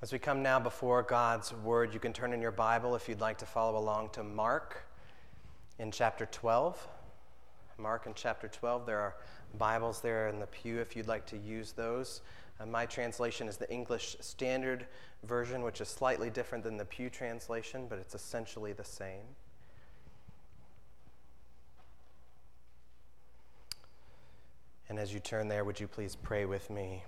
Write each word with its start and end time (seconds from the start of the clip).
As 0.00 0.12
we 0.12 0.20
come 0.20 0.44
now 0.44 0.60
before 0.60 1.02
God's 1.02 1.52
Word, 1.52 1.92
you 1.92 1.98
can 1.98 2.12
turn 2.12 2.32
in 2.32 2.40
your 2.40 2.52
Bible 2.52 2.94
if 2.94 3.08
you'd 3.08 3.20
like 3.20 3.36
to 3.38 3.46
follow 3.46 3.76
along 3.76 4.10
to 4.10 4.22
Mark 4.22 4.86
in 5.80 5.90
chapter 5.90 6.24
12. 6.26 6.86
Mark 7.78 8.06
in 8.06 8.14
chapter 8.14 8.46
12. 8.46 8.86
There 8.86 9.00
are 9.00 9.16
Bibles 9.58 10.00
there 10.00 10.28
in 10.28 10.38
the 10.38 10.46
pew 10.46 10.78
if 10.78 10.94
you'd 10.94 11.08
like 11.08 11.26
to 11.26 11.36
use 11.36 11.72
those. 11.72 12.20
Uh, 12.60 12.66
my 12.66 12.86
translation 12.86 13.48
is 13.48 13.56
the 13.56 13.68
English 13.72 14.16
Standard 14.20 14.86
Version, 15.24 15.62
which 15.62 15.80
is 15.80 15.88
slightly 15.88 16.30
different 16.30 16.62
than 16.62 16.76
the 16.76 16.84
Pew 16.84 17.10
translation, 17.10 17.86
but 17.88 17.98
it's 17.98 18.14
essentially 18.14 18.72
the 18.72 18.84
same. 18.84 19.24
And 24.88 24.96
as 24.96 25.12
you 25.12 25.18
turn 25.18 25.48
there, 25.48 25.64
would 25.64 25.80
you 25.80 25.88
please 25.88 26.14
pray 26.14 26.44
with 26.44 26.70
me? 26.70 27.02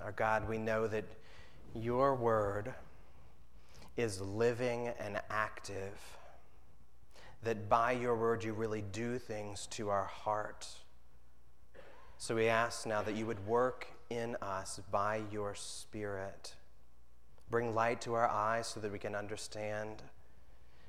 Our 0.00 0.12
God, 0.12 0.48
we 0.48 0.58
know 0.58 0.86
that 0.86 1.04
your 1.74 2.14
word 2.14 2.74
is 3.96 4.20
living 4.20 4.88
and 4.98 5.20
active, 5.30 5.98
that 7.42 7.68
by 7.68 7.92
your 7.92 8.16
word 8.16 8.44
you 8.44 8.52
really 8.52 8.82
do 8.92 9.18
things 9.18 9.66
to 9.66 9.88
our 9.88 10.04
heart. 10.04 10.66
So 12.18 12.36
we 12.36 12.48
ask 12.48 12.86
now 12.86 13.02
that 13.02 13.16
you 13.16 13.26
would 13.26 13.46
work 13.46 13.88
in 14.08 14.36
us 14.40 14.80
by 14.90 15.22
your 15.30 15.54
Spirit. 15.54 16.54
Bring 17.50 17.74
light 17.74 18.00
to 18.02 18.14
our 18.14 18.28
eyes 18.28 18.66
so 18.66 18.80
that 18.80 18.92
we 18.92 18.98
can 18.98 19.14
understand. 19.14 20.02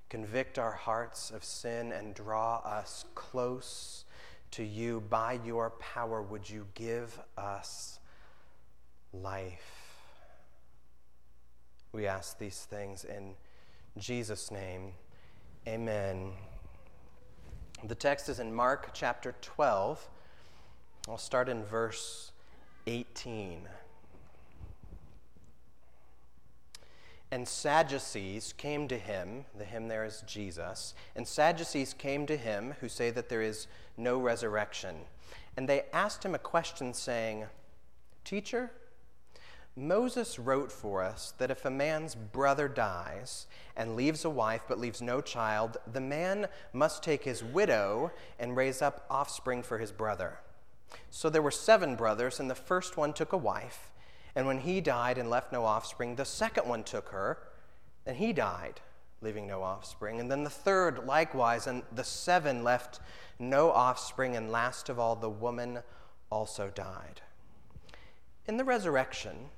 Convict 0.09 0.59
our 0.59 0.73
hearts 0.73 1.31
of 1.31 1.43
sin 1.43 1.91
and 1.91 2.13
draw 2.13 2.57
us 2.57 3.05
close 3.15 4.05
to 4.51 4.63
you. 4.63 5.01
By 5.09 5.39
your 5.43 5.71
power, 5.71 6.21
would 6.21 6.49
you 6.49 6.67
give 6.75 7.19
us 7.37 7.99
life? 9.11 9.82
We 11.93 12.07
ask 12.07 12.39
these 12.39 12.65
things 12.65 13.03
in 13.03 13.35
Jesus' 13.99 14.49
name. 14.49 14.93
Amen. 15.67 16.31
The 17.83 17.93
text 17.93 18.29
is 18.29 18.39
in 18.39 18.51
Mark 18.51 18.89
chapter 18.93 19.35
12. 19.41 20.09
I'll 21.07 21.19
start 21.19 21.49
in 21.49 21.63
verse 21.63 22.31
18. 22.87 23.67
And 27.29 27.47
Sadducees 27.47 28.55
came 28.57 28.87
to 28.87 28.97
him, 28.97 29.45
the 29.55 29.63
him 29.63 29.87
there 29.87 30.03
is 30.03 30.23
Jesus, 30.25 30.95
and 31.15 31.27
Sadducees 31.27 31.93
came 31.93 32.25
to 32.25 32.37
him 32.37 32.73
who 32.79 32.89
say 32.89 33.11
that 33.11 33.29
there 33.29 33.43
is 33.43 33.67
no 33.97 34.17
resurrection. 34.17 34.95
And 35.55 35.69
they 35.69 35.83
asked 35.93 36.25
him 36.25 36.33
a 36.33 36.39
question, 36.39 36.95
saying, 36.95 37.45
Teacher, 38.23 38.71
Moses 39.75 40.37
wrote 40.37 40.71
for 40.71 41.01
us 41.01 41.33
that 41.39 41.49
if 41.49 41.65
a 41.65 41.71
man's 41.71 42.13
brother 42.13 42.67
dies 42.67 43.47
and 43.75 43.95
leaves 43.95 44.23
a 44.23 44.29
wife 44.29 44.61
but 44.67 44.79
leaves 44.79 45.01
no 45.01 45.19
child, 45.19 45.77
the 45.91 45.99
man 45.99 46.47
must 46.73 47.01
take 47.01 47.23
his 47.23 47.43
widow 47.43 48.11
and 48.37 48.55
raise 48.55 48.83
up 48.83 49.07
offspring 49.09 49.63
for 49.63 49.79
his 49.79 49.91
brother. 49.91 50.37
So 51.09 51.27
there 51.27 51.41
were 51.41 51.49
seven 51.49 51.95
brothers, 51.95 52.39
and 52.39 52.51
the 52.51 52.55
first 52.55 52.97
one 52.97 53.13
took 53.13 53.33
a 53.33 53.37
wife. 53.37 53.91
And 54.35 54.45
when 54.45 54.59
he 54.59 54.79
died 54.79 55.17
and 55.17 55.27
left 55.27 55.51
no 55.51 55.65
offspring, 55.65 56.15
the 56.15 56.25
second 56.25 56.67
one 56.67 56.83
took 56.83 57.09
her, 57.09 57.39
and 58.05 58.17
he 58.17 58.31
died, 58.31 58.79
leaving 59.21 59.47
no 59.47 59.63
offspring. 59.63 60.19
And 60.19 60.29
then 60.29 60.43
the 60.43 60.51
third 60.51 61.07
likewise, 61.07 61.65
and 61.65 61.81
the 61.91 62.03
seven 62.03 62.63
left 62.63 62.99
no 63.39 63.71
offspring, 63.71 64.35
and 64.35 64.51
last 64.51 64.87
of 64.87 64.99
all, 64.99 65.15
the 65.15 65.31
woman 65.31 65.79
also 66.29 66.69
died. 66.69 67.21
In 68.45 68.57
the 68.57 68.63
resurrection, 68.63 69.49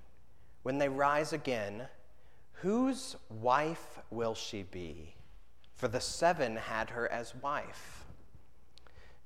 when 0.66 0.80
they 0.80 0.90
rise 0.90 1.32
again, 1.32 1.84
whose 2.54 3.18
wife 3.30 4.00
will 4.10 4.34
she 4.34 4.64
be? 4.64 5.14
For 5.76 5.88
the 5.88 6.00
seven 6.00 6.56
had 6.56 6.90
her 6.90 7.08
as 7.12 7.36
wife. 7.36 8.04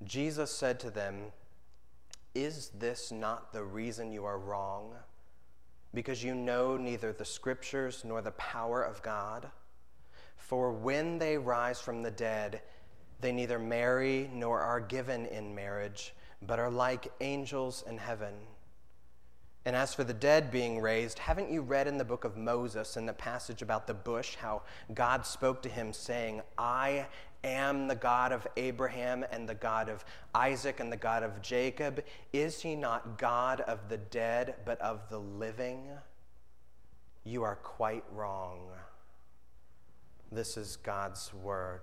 Jesus 0.03 0.51
said 0.51 0.81
to 0.81 0.89
them, 0.89 1.31
Is 2.35 2.71
this 2.77 3.09
not 3.09 3.53
the 3.53 3.63
reason 3.63 4.11
you 4.11 4.25
are 4.25 4.37
wrong? 4.37 4.95
Because 5.93 6.21
you 6.21 6.35
know 6.35 6.75
neither 6.75 7.13
the 7.13 7.23
scriptures 7.23 8.03
nor 8.03 8.21
the 8.21 8.31
power 8.31 8.83
of 8.83 9.01
God? 9.01 9.49
For 10.35 10.73
when 10.73 11.19
they 11.19 11.37
rise 11.37 11.79
from 11.79 12.03
the 12.03 12.11
dead, 12.11 12.63
they 13.21 13.31
neither 13.31 13.59
marry 13.59 14.29
nor 14.33 14.59
are 14.59 14.81
given 14.81 15.25
in 15.27 15.55
marriage, 15.55 16.13
but 16.41 16.59
are 16.59 16.69
like 16.69 17.13
angels 17.21 17.85
in 17.87 17.97
heaven. 17.97 18.33
And 19.65 19.75
as 19.75 19.93
for 19.93 20.03
the 20.03 20.13
dead 20.13 20.51
being 20.51 20.79
raised, 20.79 21.19
haven't 21.19 21.51
you 21.51 21.61
read 21.61 21.87
in 21.87 21.97
the 21.97 22.05
book 22.05 22.23
of 22.23 22.37
Moses, 22.37 22.95
in 22.95 23.05
the 23.05 23.13
passage 23.13 23.61
about 23.61 23.87
the 23.87 23.93
bush, 23.93 24.35
how 24.35 24.61
God 24.93 25.25
spoke 25.25 25.61
to 25.63 25.69
him, 25.69 25.91
saying, 25.91 26.41
I 26.57 27.07
am 27.43 27.87
the 27.87 27.95
God 27.95 28.31
of 28.31 28.47
Abraham 28.57 29.25
and 29.31 29.47
the 29.47 29.55
God 29.55 29.89
of 29.89 30.05
Isaac 30.33 30.79
and 30.79 30.91
the 30.91 30.97
God 30.97 31.23
of 31.23 31.41
Jacob? 31.41 32.03
Is 32.31 32.61
he 32.61 32.75
not 32.75 33.17
God 33.17 33.61
of 33.61 33.89
the 33.89 33.97
dead, 33.97 34.55
but 34.65 34.79
of 34.81 35.09
the 35.09 35.19
living? 35.19 35.89
You 37.23 37.43
are 37.43 37.57
quite 37.57 38.05
wrong. 38.13 38.69
This 40.31 40.57
is 40.57 40.77
God's 40.77 41.33
word. 41.33 41.81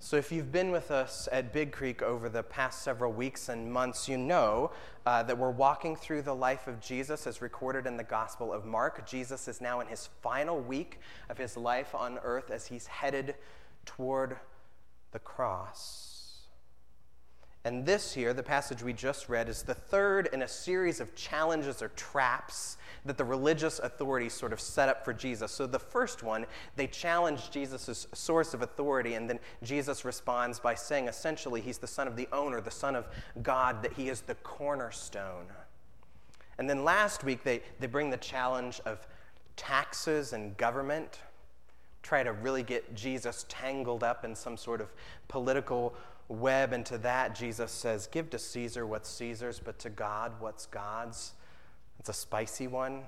So, 0.00 0.16
if 0.16 0.30
you've 0.30 0.52
been 0.52 0.70
with 0.70 0.92
us 0.92 1.28
at 1.32 1.52
Big 1.52 1.72
Creek 1.72 2.02
over 2.02 2.28
the 2.28 2.44
past 2.44 2.82
several 2.82 3.12
weeks 3.12 3.48
and 3.48 3.70
months, 3.70 4.08
you 4.08 4.16
know 4.16 4.70
uh, 5.04 5.24
that 5.24 5.36
we're 5.36 5.50
walking 5.50 5.96
through 5.96 6.22
the 6.22 6.34
life 6.34 6.68
of 6.68 6.80
Jesus 6.80 7.26
as 7.26 7.42
recorded 7.42 7.84
in 7.84 7.96
the 7.96 8.04
Gospel 8.04 8.52
of 8.52 8.64
Mark. 8.64 9.08
Jesus 9.08 9.48
is 9.48 9.60
now 9.60 9.80
in 9.80 9.88
his 9.88 10.08
final 10.22 10.60
week 10.60 11.00
of 11.28 11.36
his 11.36 11.56
life 11.56 11.96
on 11.96 12.20
earth 12.22 12.52
as 12.52 12.68
he's 12.68 12.86
headed 12.86 13.34
toward 13.84 14.36
the 15.10 15.18
cross. 15.18 16.17
And 17.68 17.84
this 17.84 18.14
here, 18.14 18.32
the 18.32 18.42
passage 18.42 18.82
we 18.82 18.94
just 18.94 19.28
read, 19.28 19.46
is 19.46 19.62
the 19.62 19.74
third 19.74 20.30
in 20.32 20.40
a 20.40 20.48
series 20.48 21.00
of 21.00 21.14
challenges 21.14 21.82
or 21.82 21.88
traps 21.88 22.78
that 23.04 23.18
the 23.18 23.26
religious 23.26 23.78
authorities 23.78 24.32
sort 24.32 24.54
of 24.54 24.60
set 24.60 24.88
up 24.88 25.04
for 25.04 25.12
Jesus. 25.12 25.52
So 25.52 25.66
the 25.66 25.78
first 25.78 26.22
one, 26.22 26.46
they 26.76 26.86
challenge 26.86 27.50
Jesus' 27.50 28.06
source 28.14 28.54
of 28.54 28.62
authority, 28.62 29.16
and 29.16 29.28
then 29.28 29.38
Jesus 29.62 30.02
responds 30.06 30.58
by 30.58 30.74
saying 30.74 31.08
essentially 31.08 31.60
he's 31.60 31.76
the 31.76 31.86
son 31.86 32.08
of 32.08 32.16
the 32.16 32.26
owner, 32.32 32.62
the 32.62 32.70
son 32.70 32.96
of 32.96 33.06
God, 33.42 33.82
that 33.82 33.92
he 33.92 34.08
is 34.08 34.22
the 34.22 34.36
cornerstone. 34.36 35.44
And 36.56 36.70
then 36.70 36.84
last 36.84 37.22
week, 37.22 37.44
they, 37.44 37.60
they 37.80 37.86
bring 37.86 38.08
the 38.08 38.16
challenge 38.16 38.80
of 38.86 39.06
taxes 39.56 40.32
and 40.32 40.56
government, 40.56 41.18
try 42.02 42.22
to 42.22 42.32
really 42.32 42.62
get 42.62 42.94
Jesus 42.94 43.44
tangled 43.46 44.02
up 44.02 44.24
in 44.24 44.34
some 44.34 44.56
sort 44.56 44.80
of 44.80 44.90
political 45.28 45.94
web. 46.28 46.72
And 46.72 46.84
to 46.86 46.98
that, 46.98 47.34
Jesus 47.34 47.72
says, 47.72 48.06
Give 48.06 48.28
to 48.30 48.38
Caesar 48.38 48.86
what's 48.86 49.08
Caesar's, 49.08 49.60
but 49.60 49.78
to 49.80 49.90
God 49.90 50.32
what's 50.40 50.66
God's. 50.66 51.32
It's 51.98 52.08
a 52.08 52.14
spicy 52.14 52.66
one. 52.66 53.02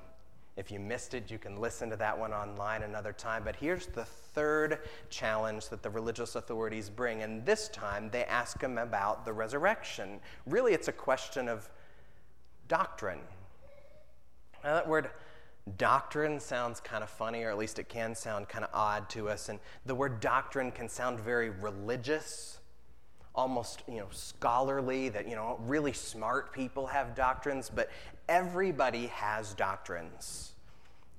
If 0.56 0.70
you 0.70 0.80
missed 0.80 1.14
it, 1.14 1.30
you 1.30 1.38
can 1.38 1.60
listen 1.60 1.90
to 1.90 1.96
that 1.96 2.18
one 2.18 2.32
online 2.32 2.82
another 2.82 3.12
time. 3.12 3.42
But 3.44 3.56
here's 3.56 3.86
the 3.86 4.04
third 4.04 4.80
challenge 5.08 5.68
that 5.68 5.82
the 5.82 5.90
religious 5.90 6.34
authorities 6.34 6.90
bring. 6.90 7.22
And 7.22 7.46
this 7.46 7.68
time 7.68 8.10
they 8.10 8.24
ask 8.24 8.60
him 8.60 8.76
about 8.76 9.24
the 9.24 9.32
resurrection. 9.32 10.20
Really, 10.46 10.72
it's 10.72 10.88
a 10.88 10.92
question 10.92 11.48
of 11.48 11.70
doctrine. 12.68 13.20
Now, 14.62 14.74
that 14.74 14.88
word 14.88 15.10
doctrine 15.78 16.40
sounds 16.40 16.80
kind 16.80 17.02
of 17.02 17.10
funny, 17.10 17.44
or 17.44 17.50
at 17.50 17.58
least 17.58 17.78
it 17.78 17.88
can 17.88 18.14
sound 18.14 18.48
kind 18.48 18.64
of 18.64 18.70
odd 18.74 19.08
to 19.10 19.28
us. 19.28 19.48
And 19.48 19.60
the 19.86 19.94
word 19.94 20.20
doctrine 20.20 20.72
can 20.72 20.88
sound 20.88 21.20
very 21.20 21.50
religious 21.50 22.59
almost 23.34 23.82
you 23.88 23.98
know 23.98 24.08
scholarly 24.10 25.08
that 25.08 25.28
you 25.28 25.36
know 25.36 25.58
really 25.62 25.92
smart 25.92 26.52
people 26.52 26.86
have 26.86 27.14
doctrines 27.14 27.70
but 27.72 27.88
everybody 28.28 29.06
has 29.06 29.54
doctrines 29.54 30.50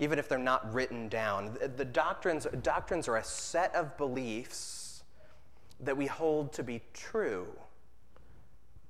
even 0.02 0.18
if 0.18 0.28
they're 0.28 0.40
not 0.40 0.74
written 0.74 1.08
down. 1.08 1.56
The 1.78 1.86
doctrines 1.86 2.48
doctrines 2.64 3.08
are 3.08 3.18
a 3.18 3.24
set 3.24 3.74
of 3.76 3.96
beliefs 3.98 5.04
that 5.80 5.96
we 5.96 6.08
hold 6.08 6.52
to 6.54 6.64
be 6.64 6.82
true. 6.92 7.48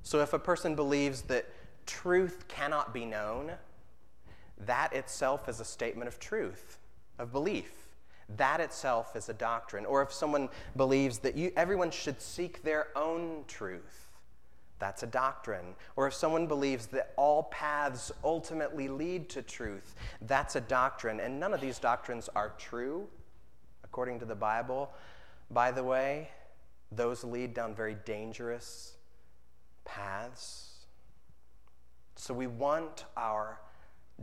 So 0.04 0.22
if 0.22 0.32
a 0.32 0.40
person 0.40 0.74
believes 0.74 1.24
that 1.24 1.48
truth 1.86 2.48
cannot 2.48 2.94
be 2.94 3.06
known 3.06 3.52
that 4.58 4.94
itself 4.94 5.50
is 5.50 5.60
a 5.60 5.66
statement 5.66 6.08
of 6.08 6.20
truth 6.20 6.78
of 7.20 7.32
belief 7.32 7.81
that 8.38 8.60
itself 8.60 9.16
is 9.16 9.30
a 9.30 9.34
doctrine. 9.34 9.86
Or 9.86 10.02
if 10.02 10.12
someone 10.12 10.50
believes 10.76 11.20
that 11.20 11.36
you, 11.36 11.52
everyone 11.56 11.92
should 11.92 12.22
seek 12.22 12.64
their 12.64 12.88
own 12.96 13.44
truth, 13.48 14.08
that's 14.80 15.04
a 15.04 15.08
doctrine. 15.08 15.76
Or 15.96 16.08
if 16.08 16.14
someone 16.14 16.48
believes 16.48 16.88
that 16.88 17.14
all 17.16 17.44
paths 17.44 18.12
ultimately 18.24 18.88
lead 18.88 19.30
to 19.30 19.42
truth, 19.42 19.96
that's 20.22 20.56
a 20.56 20.62
doctrine. 20.62 21.20
And 21.20 21.40
none 21.40 21.54
of 21.54 21.62
these 21.62 21.78
doctrines 21.78 22.30
are 22.36 22.54
true, 22.58 23.08
according 23.84 24.20
to 24.20 24.26
the 24.26 24.36
Bible. 24.36 24.92
By 25.52 25.72
the 25.72 25.84
way, 25.84 26.30
those 26.92 27.24
lead 27.24 27.54
down 27.54 27.76
very 27.76 27.96
dangerous 28.06 28.96
paths. 29.86 30.86
So 32.16 32.34
we 32.34 32.48
want 32.48 33.06
our 33.16 33.60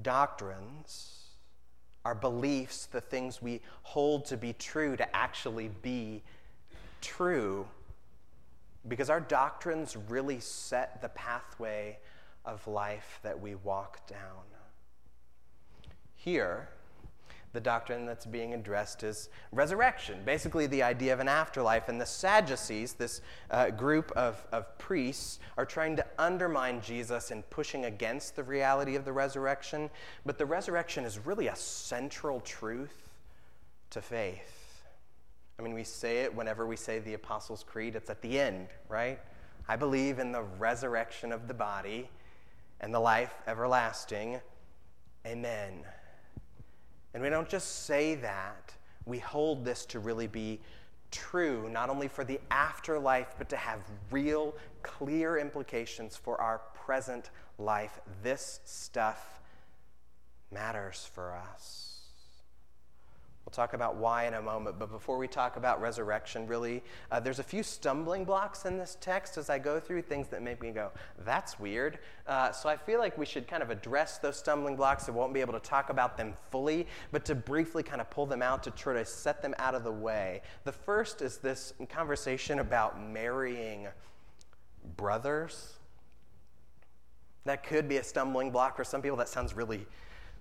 doctrines 0.02 1.17
our 2.04 2.14
beliefs, 2.14 2.86
the 2.86 3.00
things 3.00 3.42
we 3.42 3.60
hold 3.82 4.24
to 4.26 4.36
be 4.36 4.52
true, 4.54 4.96
to 4.96 5.16
actually 5.16 5.70
be 5.82 6.22
true. 7.00 7.66
Because 8.86 9.10
our 9.10 9.20
doctrines 9.20 9.96
really 10.08 10.40
set 10.40 11.02
the 11.02 11.08
pathway 11.10 11.98
of 12.44 12.66
life 12.66 13.20
that 13.22 13.38
we 13.38 13.54
walk 13.56 14.06
down. 14.06 14.44
Here, 16.14 16.68
the 17.52 17.60
doctrine 17.60 18.04
that's 18.04 18.26
being 18.26 18.52
addressed 18.54 19.02
is 19.02 19.30
resurrection, 19.52 20.18
basically 20.24 20.66
the 20.66 20.82
idea 20.82 21.12
of 21.12 21.20
an 21.20 21.28
afterlife. 21.28 21.88
And 21.88 22.00
the 22.00 22.06
Sadducees, 22.06 22.92
this 22.92 23.20
uh, 23.50 23.70
group 23.70 24.12
of, 24.12 24.44
of 24.52 24.76
priests, 24.78 25.38
are 25.56 25.64
trying 25.64 25.96
to 25.96 26.06
undermine 26.18 26.80
Jesus 26.80 27.30
and 27.30 27.48
pushing 27.50 27.86
against 27.86 28.36
the 28.36 28.42
reality 28.42 28.96
of 28.96 29.04
the 29.04 29.12
resurrection. 29.12 29.88
But 30.26 30.38
the 30.38 30.46
resurrection 30.46 31.04
is 31.04 31.18
really 31.18 31.48
a 31.48 31.56
central 31.56 32.40
truth 32.40 33.08
to 33.90 34.02
faith. 34.02 34.82
I 35.58 35.62
mean, 35.62 35.74
we 35.74 35.84
say 35.84 36.18
it 36.18 36.34
whenever 36.34 36.66
we 36.66 36.76
say 36.76 36.98
the 36.98 37.14
Apostles' 37.14 37.64
Creed, 37.64 37.96
it's 37.96 38.10
at 38.10 38.22
the 38.22 38.38
end, 38.38 38.68
right? 38.88 39.18
I 39.68 39.76
believe 39.76 40.18
in 40.18 40.32
the 40.32 40.42
resurrection 40.42 41.32
of 41.32 41.48
the 41.48 41.54
body 41.54 42.08
and 42.80 42.94
the 42.94 43.00
life 43.00 43.34
everlasting. 43.46 44.40
Amen. 45.26 45.84
And 47.18 47.24
we 47.24 47.30
don't 47.30 47.48
just 47.48 47.84
say 47.84 48.14
that, 48.14 48.72
we 49.04 49.18
hold 49.18 49.64
this 49.64 49.84
to 49.86 49.98
really 49.98 50.28
be 50.28 50.60
true, 51.10 51.68
not 51.68 51.90
only 51.90 52.06
for 52.06 52.22
the 52.22 52.38
afterlife, 52.52 53.34
but 53.36 53.48
to 53.48 53.56
have 53.56 53.80
real, 54.12 54.54
clear 54.84 55.36
implications 55.36 56.16
for 56.16 56.40
our 56.40 56.58
present 56.74 57.30
life. 57.58 57.98
This 58.22 58.60
stuff 58.64 59.40
matters 60.52 61.10
for 61.12 61.32
us. 61.32 61.97
We'll 63.48 63.64
talk 63.64 63.72
about 63.72 63.96
why 63.96 64.26
in 64.26 64.34
a 64.34 64.42
moment, 64.42 64.78
but 64.78 64.90
before 64.90 65.16
we 65.16 65.26
talk 65.26 65.56
about 65.56 65.80
resurrection, 65.80 66.46
really, 66.46 66.82
uh, 67.10 67.18
there's 67.18 67.38
a 67.38 67.42
few 67.42 67.62
stumbling 67.62 68.26
blocks 68.26 68.66
in 68.66 68.76
this 68.76 68.98
text 69.00 69.38
as 69.38 69.48
I 69.48 69.58
go 69.58 69.80
through 69.80 70.02
things 70.02 70.28
that 70.28 70.42
make 70.42 70.60
me 70.60 70.70
go, 70.70 70.90
that's 71.24 71.58
weird. 71.58 71.98
Uh, 72.26 72.52
so 72.52 72.68
I 72.68 72.76
feel 72.76 72.98
like 72.98 73.16
we 73.16 73.24
should 73.24 73.48
kind 73.48 73.62
of 73.62 73.70
address 73.70 74.18
those 74.18 74.36
stumbling 74.36 74.76
blocks. 74.76 75.08
I 75.08 75.12
won't 75.12 75.32
be 75.32 75.40
able 75.40 75.54
to 75.54 75.60
talk 75.60 75.88
about 75.88 76.18
them 76.18 76.34
fully, 76.50 76.86
but 77.10 77.24
to 77.24 77.34
briefly 77.34 77.82
kind 77.82 78.02
of 78.02 78.10
pull 78.10 78.26
them 78.26 78.42
out 78.42 78.62
to 78.64 78.70
try 78.70 78.92
to 78.92 79.04
set 79.06 79.40
them 79.40 79.54
out 79.58 79.74
of 79.74 79.82
the 79.82 79.92
way. 79.92 80.42
The 80.64 80.72
first 80.72 81.22
is 81.22 81.38
this 81.38 81.72
conversation 81.88 82.58
about 82.58 83.02
marrying 83.02 83.88
brothers. 84.98 85.78
That 87.46 87.64
could 87.64 87.88
be 87.88 87.96
a 87.96 88.04
stumbling 88.04 88.50
block 88.50 88.76
for 88.76 88.84
some 88.84 89.00
people. 89.00 89.16
That 89.16 89.30
sounds 89.30 89.54
really 89.54 89.86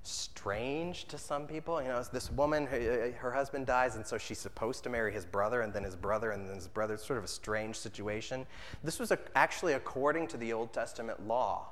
strange 0.09 1.05
to 1.05 1.17
some 1.17 1.47
people. 1.47 1.81
You 1.81 1.89
know, 1.89 2.03
this 2.11 2.31
woman, 2.31 2.65
her, 2.67 2.77
uh, 2.77 3.09
uh, 3.09 3.11
her, 3.19 3.31
husband 3.31 3.65
dies, 3.65 3.95
and 3.95 4.05
so 4.05 4.17
she's 4.17 4.39
supposed 4.39 4.83
to 4.83 4.89
marry 4.89 5.11
his 5.11 5.25
brother, 5.25 5.61
and 5.61 5.73
then 5.73 5.83
his 5.83 5.95
brother, 5.95 6.31
and 6.31 6.47
then 6.47 6.55
his 6.55 6.67
brother. 6.67 6.93
It's 6.93 7.05
sort 7.05 7.19
of 7.19 7.25
a 7.25 7.29
strange 7.29 7.75
situation. 7.75 8.45
This 8.83 8.99
was 8.99 9.11
a, 9.11 9.19
actually 9.35 9.73
according 9.73 10.27
to 10.27 10.37
the 10.37 10.53
Old 10.53 10.73
Testament 10.73 11.27
law. 11.27 11.69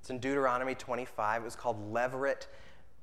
It's 0.00 0.10
in 0.10 0.18
Deuteronomy 0.18 0.74
25. 0.74 1.42
It 1.42 1.44
was 1.44 1.56
called 1.56 1.92
levirate 1.92 2.46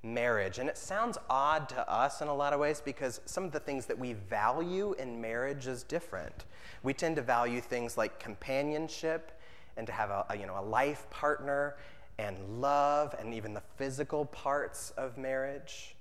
marriage. 0.06 0.60
And 0.60 0.70
it 0.70 0.78
sounds 0.78 1.18
odd 1.30 1.68
to 1.70 1.90
us 1.92 2.22
in 2.22 2.28
a 2.28 2.34
lot 2.34 2.54
of 2.54 2.60
ways 2.60 2.82
because 2.84 3.22
some 3.26 3.44
of 3.44 3.52
the 3.52 3.60
things 3.60 3.86
that 3.88 3.98
we 3.98 4.14
value 4.14 4.94
in 5.00 5.20
marriage 5.20 5.68
is 5.68 5.84
different. 5.84 6.46
We 6.84 6.94
tend 6.94 7.16
to 7.18 7.22
value 7.22 7.60
things 7.60 7.98
like 7.98 8.20
companionship 8.20 9.40
and 9.78 9.86
to 9.88 9.94
have 9.94 10.10
a, 10.10 10.26
a 10.30 10.38
you 10.38 10.46
know, 10.46 10.58
a 10.60 10.64
life 10.64 11.10
partner 11.10 11.76
and 12.18 12.62
love 12.62 13.16
and 13.20 13.34
even 13.34 13.54
the 13.54 13.64
physical 13.78 14.26
parts 14.26 14.92
of 14.98 15.18
marriage. 15.18 15.96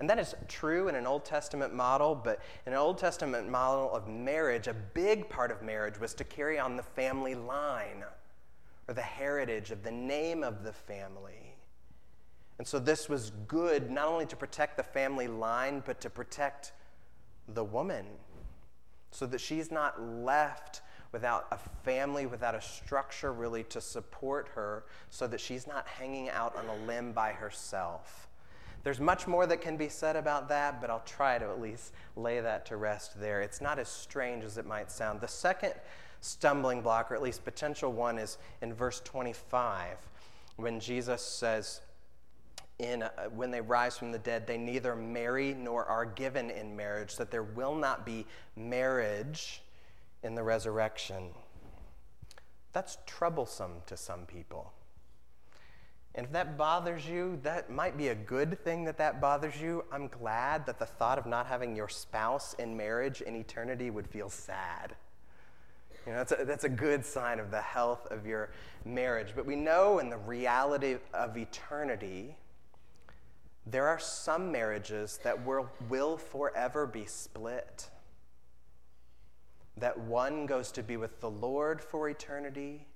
And 0.00 0.10
that 0.10 0.18
is 0.18 0.34
true 0.48 0.88
in 0.88 0.94
an 0.94 1.06
Old 1.06 1.24
Testament 1.24 1.74
model, 1.74 2.14
but 2.14 2.40
in 2.66 2.72
an 2.72 2.78
Old 2.78 2.98
Testament 2.98 3.48
model 3.48 3.92
of 3.94 4.08
marriage, 4.08 4.66
a 4.66 4.74
big 4.74 5.28
part 5.28 5.52
of 5.52 5.62
marriage 5.62 6.00
was 6.00 6.14
to 6.14 6.24
carry 6.24 6.58
on 6.58 6.76
the 6.76 6.82
family 6.82 7.34
line 7.34 8.02
or 8.88 8.94
the 8.94 9.02
heritage 9.02 9.70
of 9.70 9.84
the 9.84 9.92
name 9.92 10.42
of 10.42 10.64
the 10.64 10.72
family. 10.72 11.54
And 12.58 12.66
so 12.66 12.78
this 12.78 13.08
was 13.08 13.30
good 13.46 13.90
not 13.90 14.08
only 14.08 14.26
to 14.26 14.36
protect 14.36 14.76
the 14.76 14.82
family 14.82 15.28
line, 15.28 15.82
but 15.84 16.00
to 16.00 16.10
protect 16.10 16.72
the 17.48 17.64
woman 17.64 18.06
so 19.10 19.26
that 19.26 19.40
she's 19.40 19.70
not 19.70 20.02
left 20.02 20.80
without 21.12 21.46
a 21.50 21.58
family, 21.84 22.26
without 22.26 22.54
a 22.54 22.60
structure 22.60 23.32
really 23.32 23.62
to 23.64 23.80
support 23.80 24.48
her 24.54 24.84
so 25.10 25.26
that 25.26 25.40
she's 25.40 25.66
not 25.66 25.86
hanging 25.86 26.30
out 26.30 26.56
on 26.56 26.66
a 26.66 26.86
limb 26.86 27.12
by 27.12 27.32
herself. 27.32 28.28
There's 28.82 28.98
much 28.98 29.28
more 29.28 29.46
that 29.46 29.60
can 29.60 29.76
be 29.76 29.88
said 29.88 30.16
about 30.16 30.48
that, 30.48 30.80
but 30.80 30.90
I'll 30.90 31.04
try 31.06 31.38
to 31.38 31.44
at 31.44 31.60
least 31.60 31.92
lay 32.16 32.40
that 32.40 32.66
to 32.66 32.76
rest 32.76 33.20
there. 33.20 33.40
It's 33.40 33.60
not 33.60 33.78
as 33.78 33.88
strange 33.88 34.42
as 34.42 34.58
it 34.58 34.66
might 34.66 34.90
sound. 34.90 35.20
The 35.20 35.28
second 35.28 35.74
stumbling 36.20 36.82
block, 36.82 37.12
or 37.12 37.14
at 37.14 37.22
least 37.22 37.44
potential 37.44 37.92
one, 37.92 38.18
is 38.18 38.38
in 38.60 38.74
verse 38.74 39.00
25 39.04 39.98
when 40.56 40.80
Jesus 40.80 41.22
says, 41.22 41.80
in, 42.78 43.02
uh, 43.04 43.10
when 43.34 43.50
they 43.50 43.60
rise 43.60 43.96
from 43.96 44.12
the 44.12 44.18
dead, 44.18 44.46
they 44.46 44.58
neither 44.58 44.96
marry 44.96 45.54
nor 45.54 45.84
are 45.84 46.04
given 46.04 46.50
in 46.50 46.76
marriage, 46.76 47.16
that 47.16 47.30
there 47.30 47.42
will 47.42 47.74
not 47.74 48.04
be 48.04 48.26
marriage 48.56 49.61
in 50.22 50.34
the 50.34 50.42
resurrection. 50.42 51.30
That's 52.72 52.98
troublesome 53.06 53.82
to 53.86 53.96
some 53.96 54.26
people. 54.26 54.72
And 56.14 56.26
if 56.26 56.32
that 56.32 56.58
bothers 56.58 57.06
you, 57.06 57.38
that 57.42 57.70
might 57.70 57.96
be 57.96 58.08
a 58.08 58.14
good 58.14 58.62
thing 58.62 58.84
that 58.84 58.98
that 58.98 59.20
bothers 59.20 59.60
you. 59.60 59.84
I'm 59.90 60.08
glad 60.08 60.66
that 60.66 60.78
the 60.78 60.86
thought 60.86 61.18
of 61.18 61.24
not 61.24 61.46
having 61.46 61.74
your 61.74 61.88
spouse 61.88 62.54
in 62.58 62.76
marriage 62.76 63.22
in 63.22 63.34
eternity 63.34 63.90
would 63.90 64.06
feel 64.06 64.28
sad. 64.28 64.94
You 66.06 66.12
know, 66.12 66.18
that's 66.18 66.32
a, 66.32 66.44
that's 66.44 66.64
a 66.64 66.68
good 66.68 67.06
sign 67.06 67.38
of 67.38 67.50
the 67.50 67.62
health 67.62 68.10
of 68.10 68.26
your 68.26 68.50
marriage. 68.84 69.28
But 69.34 69.46
we 69.46 69.56
know 69.56 70.00
in 70.00 70.10
the 70.10 70.18
reality 70.18 70.96
of 71.14 71.36
eternity, 71.36 72.36
there 73.66 73.86
are 73.86 74.00
some 74.00 74.52
marriages 74.52 75.18
that 75.22 75.46
will, 75.46 75.68
will 75.88 76.18
forever 76.18 76.86
be 76.86 77.06
split 77.06 77.88
that 79.76 79.98
one 79.98 80.46
goes 80.46 80.70
to 80.72 80.82
be 80.82 80.96
with 80.96 81.20
the 81.20 81.30
Lord 81.30 81.80
for 81.80 82.08
eternity, 82.08 82.86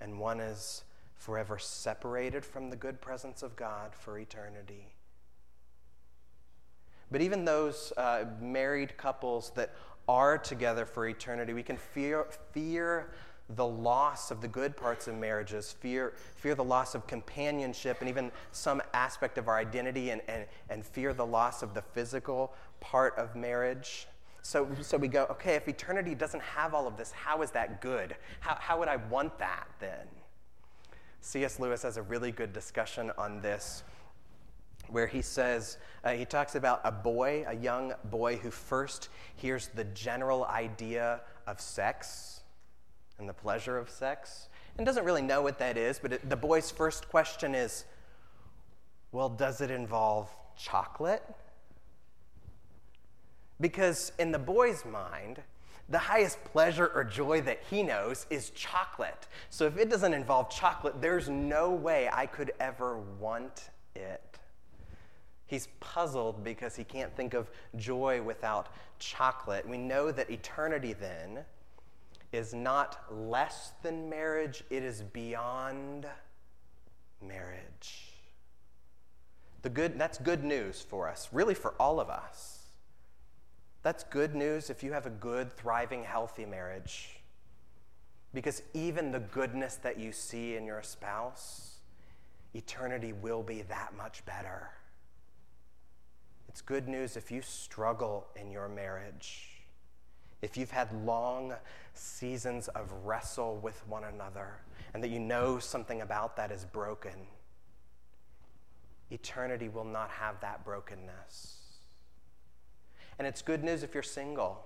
and 0.00 0.18
one 0.18 0.40
is 0.40 0.84
forever 1.16 1.58
separated 1.58 2.44
from 2.44 2.70
the 2.70 2.76
good 2.76 3.00
presence 3.00 3.42
of 3.42 3.56
God 3.56 3.94
for 3.94 4.18
eternity. 4.18 4.94
But 7.10 7.20
even 7.20 7.44
those 7.44 7.92
uh, 7.96 8.24
married 8.40 8.96
couples 8.96 9.52
that 9.54 9.74
are 10.08 10.36
together 10.36 10.84
for 10.84 11.06
eternity, 11.06 11.52
we 11.52 11.62
can 11.62 11.76
fear, 11.76 12.26
fear 12.52 13.12
the 13.50 13.66
loss 13.66 14.30
of 14.30 14.40
the 14.40 14.48
good 14.48 14.76
parts 14.76 15.06
of 15.06 15.14
marriages, 15.14 15.72
fear, 15.72 16.14
fear 16.36 16.54
the 16.54 16.64
loss 16.64 16.94
of 16.94 17.06
companionship, 17.06 17.98
and 18.00 18.08
even 18.08 18.32
some 18.52 18.82
aspect 18.94 19.36
of 19.38 19.48
our 19.48 19.58
identity, 19.58 20.10
and, 20.10 20.22
and, 20.28 20.46
and 20.70 20.84
fear 20.84 21.12
the 21.12 21.26
loss 21.26 21.62
of 21.62 21.74
the 21.74 21.82
physical 21.82 22.54
part 22.80 23.14
of 23.18 23.36
marriage. 23.36 24.08
So, 24.44 24.68
so 24.82 24.98
we 24.98 25.08
go, 25.08 25.26
okay, 25.30 25.54
if 25.54 25.66
eternity 25.68 26.14
doesn't 26.14 26.42
have 26.42 26.74
all 26.74 26.86
of 26.86 26.98
this, 26.98 27.10
how 27.12 27.40
is 27.40 27.50
that 27.52 27.80
good? 27.80 28.14
How, 28.40 28.58
how 28.60 28.78
would 28.78 28.88
I 28.88 28.96
want 28.96 29.38
that 29.38 29.66
then? 29.80 30.06
C.S. 31.22 31.58
Lewis 31.58 31.82
has 31.82 31.96
a 31.96 32.02
really 32.02 32.30
good 32.30 32.52
discussion 32.52 33.10
on 33.16 33.40
this 33.40 33.82
where 34.88 35.06
he 35.06 35.22
says, 35.22 35.78
uh, 36.04 36.10
he 36.10 36.26
talks 36.26 36.56
about 36.56 36.82
a 36.84 36.92
boy, 36.92 37.46
a 37.48 37.56
young 37.56 37.94
boy 38.10 38.36
who 38.36 38.50
first 38.50 39.08
hears 39.34 39.68
the 39.68 39.84
general 39.84 40.44
idea 40.44 41.22
of 41.46 41.58
sex 41.58 42.42
and 43.18 43.26
the 43.26 43.32
pleasure 43.32 43.78
of 43.78 43.88
sex 43.88 44.50
and 44.76 44.84
doesn't 44.84 45.06
really 45.06 45.22
know 45.22 45.40
what 45.40 45.58
that 45.58 45.78
is, 45.78 45.98
but 45.98 46.12
it, 46.12 46.28
the 46.28 46.36
boy's 46.36 46.70
first 46.70 47.08
question 47.08 47.54
is, 47.54 47.86
well, 49.10 49.30
does 49.30 49.62
it 49.62 49.70
involve 49.70 50.28
chocolate? 50.54 51.22
Because 53.60 54.12
in 54.18 54.32
the 54.32 54.38
boy's 54.38 54.84
mind, 54.84 55.42
the 55.88 55.98
highest 55.98 56.42
pleasure 56.44 56.90
or 56.94 57.04
joy 57.04 57.42
that 57.42 57.60
he 57.70 57.82
knows 57.82 58.26
is 58.30 58.50
chocolate. 58.50 59.26
So 59.50 59.66
if 59.66 59.76
it 59.76 59.90
doesn't 59.90 60.14
involve 60.14 60.50
chocolate, 60.50 61.00
there's 61.00 61.28
no 61.28 61.70
way 61.70 62.08
I 62.12 62.26
could 62.26 62.52
ever 62.58 62.98
want 63.20 63.70
it. 63.94 64.38
He's 65.46 65.68
puzzled 65.80 66.42
because 66.42 66.74
he 66.74 66.84
can't 66.84 67.14
think 67.14 67.34
of 67.34 67.50
joy 67.76 68.22
without 68.22 68.68
chocolate. 68.98 69.68
We 69.68 69.76
know 69.76 70.10
that 70.10 70.30
eternity 70.30 70.94
then 70.94 71.44
is 72.32 72.54
not 72.54 72.98
less 73.12 73.72
than 73.82 74.08
marriage, 74.08 74.64
it 74.70 74.82
is 74.82 75.02
beyond 75.02 76.06
marriage. 77.22 78.10
The 79.62 79.68
good, 79.68 79.98
that's 79.98 80.18
good 80.18 80.42
news 80.42 80.80
for 80.80 81.08
us, 81.08 81.28
really 81.30 81.54
for 81.54 81.74
all 81.78 82.00
of 82.00 82.08
us. 82.08 82.63
That's 83.84 84.02
good 84.02 84.34
news 84.34 84.70
if 84.70 84.82
you 84.82 84.92
have 84.94 85.04
a 85.04 85.10
good, 85.10 85.52
thriving, 85.52 86.04
healthy 86.04 86.46
marriage. 86.46 87.20
Because 88.32 88.62
even 88.72 89.12
the 89.12 89.20
goodness 89.20 89.76
that 89.76 89.98
you 89.98 90.10
see 90.10 90.56
in 90.56 90.64
your 90.64 90.82
spouse, 90.82 91.76
eternity 92.54 93.12
will 93.12 93.42
be 93.42 93.60
that 93.62 93.94
much 93.94 94.24
better. 94.24 94.70
It's 96.48 96.62
good 96.62 96.88
news 96.88 97.18
if 97.18 97.30
you 97.30 97.42
struggle 97.42 98.26
in 98.36 98.50
your 98.50 98.70
marriage, 98.70 99.50
if 100.40 100.56
you've 100.56 100.70
had 100.70 100.90
long 101.04 101.52
seasons 101.92 102.68
of 102.68 102.90
wrestle 103.04 103.58
with 103.58 103.86
one 103.86 104.04
another, 104.04 104.60
and 104.94 105.04
that 105.04 105.10
you 105.10 105.20
know 105.20 105.58
something 105.58 106.00
about 106.00 106.36
that 106.36 106.50
is 106.50 106.64
broken. 106.64 107.26
Eternity 109.10 109.68
will 109.68 109.84
not 109.84 110.08
have 110.08 110.40
that 110.40 110.64
brokenness. 110.64 111.63
And 113.18 113.26
it's 113.26 113.42
good 113.42 113.62
news 113.62 113.82
if 113.82 113.94
you're 113.94 114.02
single. 114.02 114.64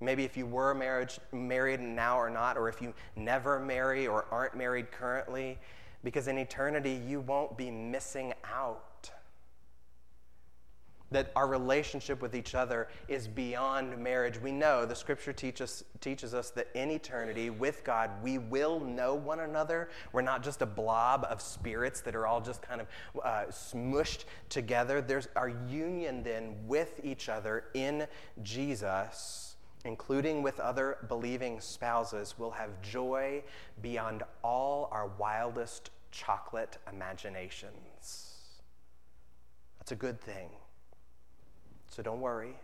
Maybe 0.00 0.24
if 0.24 0.36
you 0.36 0.46
were 0.46 0.74
marriage, 0.74 1.18
married 1.32 1.80
now 1.80 2.18
or 2.18 2.30
not, 2.30 2.56
or 2.56 2.68
if 2.68 2.82
you 2.82 2.92
never 3.16 3.58
marry 3.58 4.06
or 4.06 4.26
aren't 4.30 4.56
married 4.56 4.90
currently, 4.92 5.58
because 6.02 6.28
in 6.28 6.38
eternity 6.38 7.00
you 7.06 7.20
won't 7.20 7.56
be 7.56 7.70
missing 7.70 8.32
out. 8.44 8.84
That 11.14 11.30
our 11.36 11.46
relationship 11.46 12.20
with 12.20 12.34
each 12.34 12.56
other 12.56 12.88
is 13.06 13.28
beyond 13.28 13.96
marriage. 13.96 14.40
We 14.40 14.50
know 14.50 14.84
the 14.84 14.96
scripture 14.96 15.32
teaches, 15.32 15.84
teaches 16.00 16.34
us 16.34 16.50
that 16.50 16.66
in 16.74 16.90
eternity 16.90 17.50
with 17.50 17.84
God, 17.84 18.10
we 18.20 18.38
will 18.38 18.80
know 18.80 19.14
one 19.14 19.38
another. 19.38 19.90
We're 20.12 20.22
not 20.22 20.42
just 20.42 20.60
a 20.60 20.66
blob 20.66 21.24
of 21.30 21.40
spirits 21.40 22.00
that 22.00 22.16
are 22.16 22.26
all 22.26 22.40
just 22.40 22.62
kind 22.62 22.80
of 22.80 22.88
uh, 23.24 23.44
smushed 23.44 24.24
together. 24.48 25.00
There's 25.00 25.28
our 25.36 25.50
union 25.68 26.24
then 26.24 26.56
with 26.66 27.00
each 27.04 27.28
other 27.28 27.66
in 27.74 28.08
Jesus 28.42 29.54
including 29.84 30.42
with 30.42 30.58
other 30.60 30.96
believing 31.08 31.60
spouses, 31.60 32.38
will 32.38 32.50
have 32.50 32.80
joy 32.80 33.42
beyond 33.82 34.22
all 34.42 34.88
our 34.90 35.08
wildest 35.18 35.90
chocolate 36.10 36.78
imaginations. 36.90 38.34
That's 39.78 39.92
a 39.92 39.96
good 39.96 40.18
thing. 40.20 40.48
So 41.94 42.02
don't 42.02 42.20
worry. 42.20 42.56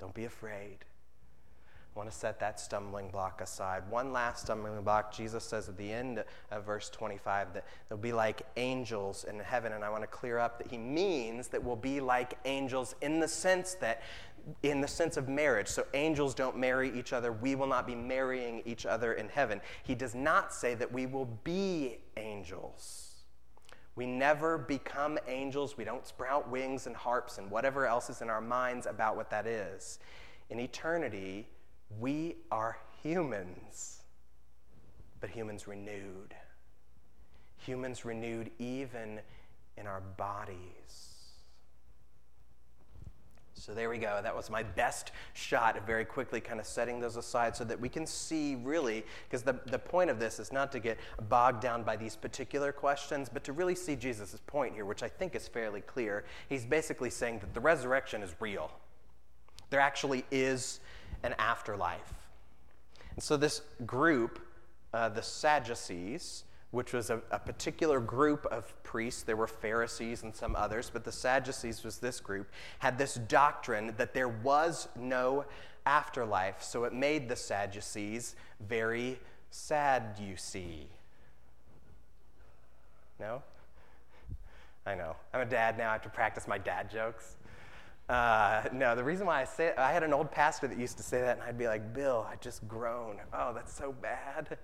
Don't 0.00 0.12
be 0.12 0.24
afraid. 0.24 0.78
I 1.94 1.98
want 1.98 2.10
to 2.10 2.16
set 2.16 2.40
that 2.40 2.58
stumbling 2.58 3.10
block 3.10 3.40
aside. 3.40 3.84
One 3.88 4.12
last 4.12 4.42
stumbling 4.42 4.82
block, 4.82 5.14
Jesus 5.14 5.44
says 5.44 5.68
at 5.68 5.78
the 5.78 5.92
end 5.92 6.24
of 6.50 6.66
verse 6.66 6.90
25 6.90 7.54
that 7.54 7.64
they'll 7.88 7.96
be 7.96 8.12
like 8.12 8.42
angels 8.56 9.22
in 9.22 9.38
heaven. 9.38 9.72
And 9.72 9.84
I 9.84 9.90
want 9.90 10.02
to 10.02 10.08
clear 10.08 10.38
up 10.38 10.58
that 10.58 10.68
he 10.68 10.78
means 10.78 11.46
that 11.48 11.62
we'll 11.62 11.76
be 11.76 12.00
like 12.00 12.36
angels 12.44 12.96
in 13.02 13.20
the 13.20 13.28
sense 13.28 13.74
that 13.74 14.02
in 14.64 14.80
the 14.80 14.88
sense 14.88 15.16
of 15.16 15.28
marriage. 15.28 15.68
So 15.68 15.86
angels 15.94 16.34
don't 16.34 16.56
marry 16.56 16.90
each 16.98 17.12
other. 17.12 17.30
We 17.30 17.54
will 17.54 17.68
not 17.68 17.86
be 17.86 17.94
marrying 17.94 18.62
each 18.66 18.84
other 18.84 19.12
in 19.12 19.28
heaven. 19.28 19.60
He 19.84 19.94
does 19.94 20.16
not 20.16 20.52
say 20.52 20.74
that 20.74 20.90
we 20.90 21.06
will 21.06 21.38
be 21.44 21.98
angels. 22.16 23.07
We 23.98 24.06
never 24.06 24.58
become 24.58 25.18
angels. 25.26 25.76
We 25.76 25.82
don't 25.82 26.06
sprout 26.06 26.48
wings 26.48 26.86
and 26.86 26.94
harps 26.94 27.38
and 27.38 27.50
whatever 27.50 27.84
else 27.84 28.08
is 28.08 28.22
in 28.22 28.30
our 28.30 28.40
minds 28.40 28.86
about 28.86 29.16
what 29.16 29.28
that 29.30 29.44
is. 29.44 29.98
In 30.50 30.60
eternity, 30.60 31.48
we 31.98 32.36
are 32.52 32.78
humans, 33.02 34.02
but 35.20 35.30
humans 35.30 35.66
renewed. 35.66 36.32
Humans 37.66 38.04
renewed 38.04 38.52
even 38.60 39.18
in 39.76 39.88
our 39.88 40.00
bodies. 40.16 41.17
So 43.60 43.74
there 43.74 43.90
we 43.90 43.98
go. 43.98 44.20
That 44.22 44.36
was 44.36 44.50
my 44.50 44.62
best 44.62 45.10
shot 45.34 45.76
of 45.76 45.82
very 45.82 46.04
quickly 46.04 46.40
kind 46.40 46.60
of 46.60 46.66
setting 46.66 47.00
those 47.00 47.16
aside 47.16 47.56
so 47.56 47.64
that 47.64 47.80
we 47.80 47.88
can 47.88 48.06
see 48.06 48.54
really, 48.54 49.04
because 49.24 49.42
the, 49.42 49.58
the 49.66 49.78
point 49.78 50.10
of 50.10 50.20
this 50.20 50.38
is 50.38 50.52
not 50.52 50.70
to 50.72 50.78
get 50.78 50.96
bogged 51.28 51.60
down 51.60 51.82
by 51.82 51.96
these 51.96 52.14
particular 52.14 52.70
questions, 52.70 53.28
but 53.28 53.42
to 53.44 53.52
really 53.52 53.74
see 53.74 53.96
Jesus' 53.96 54.40
point 54.46 54.74
here, 54.74 54.84
which 54.84 55.02
I 55.02 55.08
think 55.08 55.34
is 55.34 55.48
fairly 55.48 55.80
clear. 55.80 56.24
He's 56.48 56.64
basically 56.64 57.10
saying 57.10 57.40
that 57.40 57.52
the 57.52 57.60
resurrection 57.60 58.22
is 58.22 58.32
real. 58.38 58.70
There 59.70 59.80
actually 59.80 60.24
is 60.30 60.78
an 61.24 61.34
afterlife. 61.38 62.14
And 63.14 63.22
so 63.22 63.36
this 63.36 63.62
group, 63.84 64.38
uh, 64.94 65.08
the 65.08 65.22
Sadducees, 65.22 66.44
which 66.70 66.92
was 66.92 67.10
a, 67.10 67.20
a, 67.30 67.38
particular 67.38 67.98
group 67.98 68.44
of 68.46 68.74
priests. 68.82 69.22
There 69.22 69.36
were 69.36 69.46
Pharisees 69.46 70.22
and 70.22 70.34
some 70.34 70.54
others, 70.54 70.90
but 70.92 71.04
the 71.04 71.12
Sadducees 71.12 71.82
was 71.82 71.98
this 71.98 72.20
group, 72.20 72.50
had 72.78 72.98
this 72.98 73.14
doctrine 73.14 73.94
that 73.96 74.12
there 74.12 74.28
was 74.28 74.88
no 74.94 75.46
afterlife. 75.86 76.62
So 76.62 76.84
it 76.84 76.92
made 76.92 77.28
the 77.28 77.36
Sadducees 77.36 78.36
very 78.60 79.18
sad, 79.50 80.18
you 80.20 80.36
see. 80.36 80.88
No? 83.18 83.42
I 84.84 84.94
know. 84.94 85.16
I'm 85.32 85.40
a 85.40 85.46
dad 85.46 85.78
now. 85.78 85.88
I 85.88 85.92
have 85.92 86.02
to 86.02 86.10
practice 86.10 86.46
my 86.46 86.58
dad 86.58 86.90
jokes. 86.90 87.36
Uh, 88.10 88.62
no, 88.72 88.94
the 88.94 89.04
reason 89.04 89.26
why 89.26 89.40
I 89.40 89.44
say 89.44 89.68
it, 89.68 89.74
I 89.78 89.92
had 89.92 90.02
an 90.02 90.14
old 90.14 90.30
pastor 90.30 90.66
that 90.66 90.78
used 90.78 90.96
to 90.98 91.02
say 91.02 91.20
that, 91.20 91.38
and 91.38 91.42
I'd 91.42 91.58
be 91.58 91.66
like, 91.66 91.92
Bill, 91.92 92.26
I 92.30 92.36
just 92.36 92.66
groan. 92.68 93.16
Oh, 93.34 93.52
that's 93.54 93.74
so 93.74 93.92
bad 93.92 94.58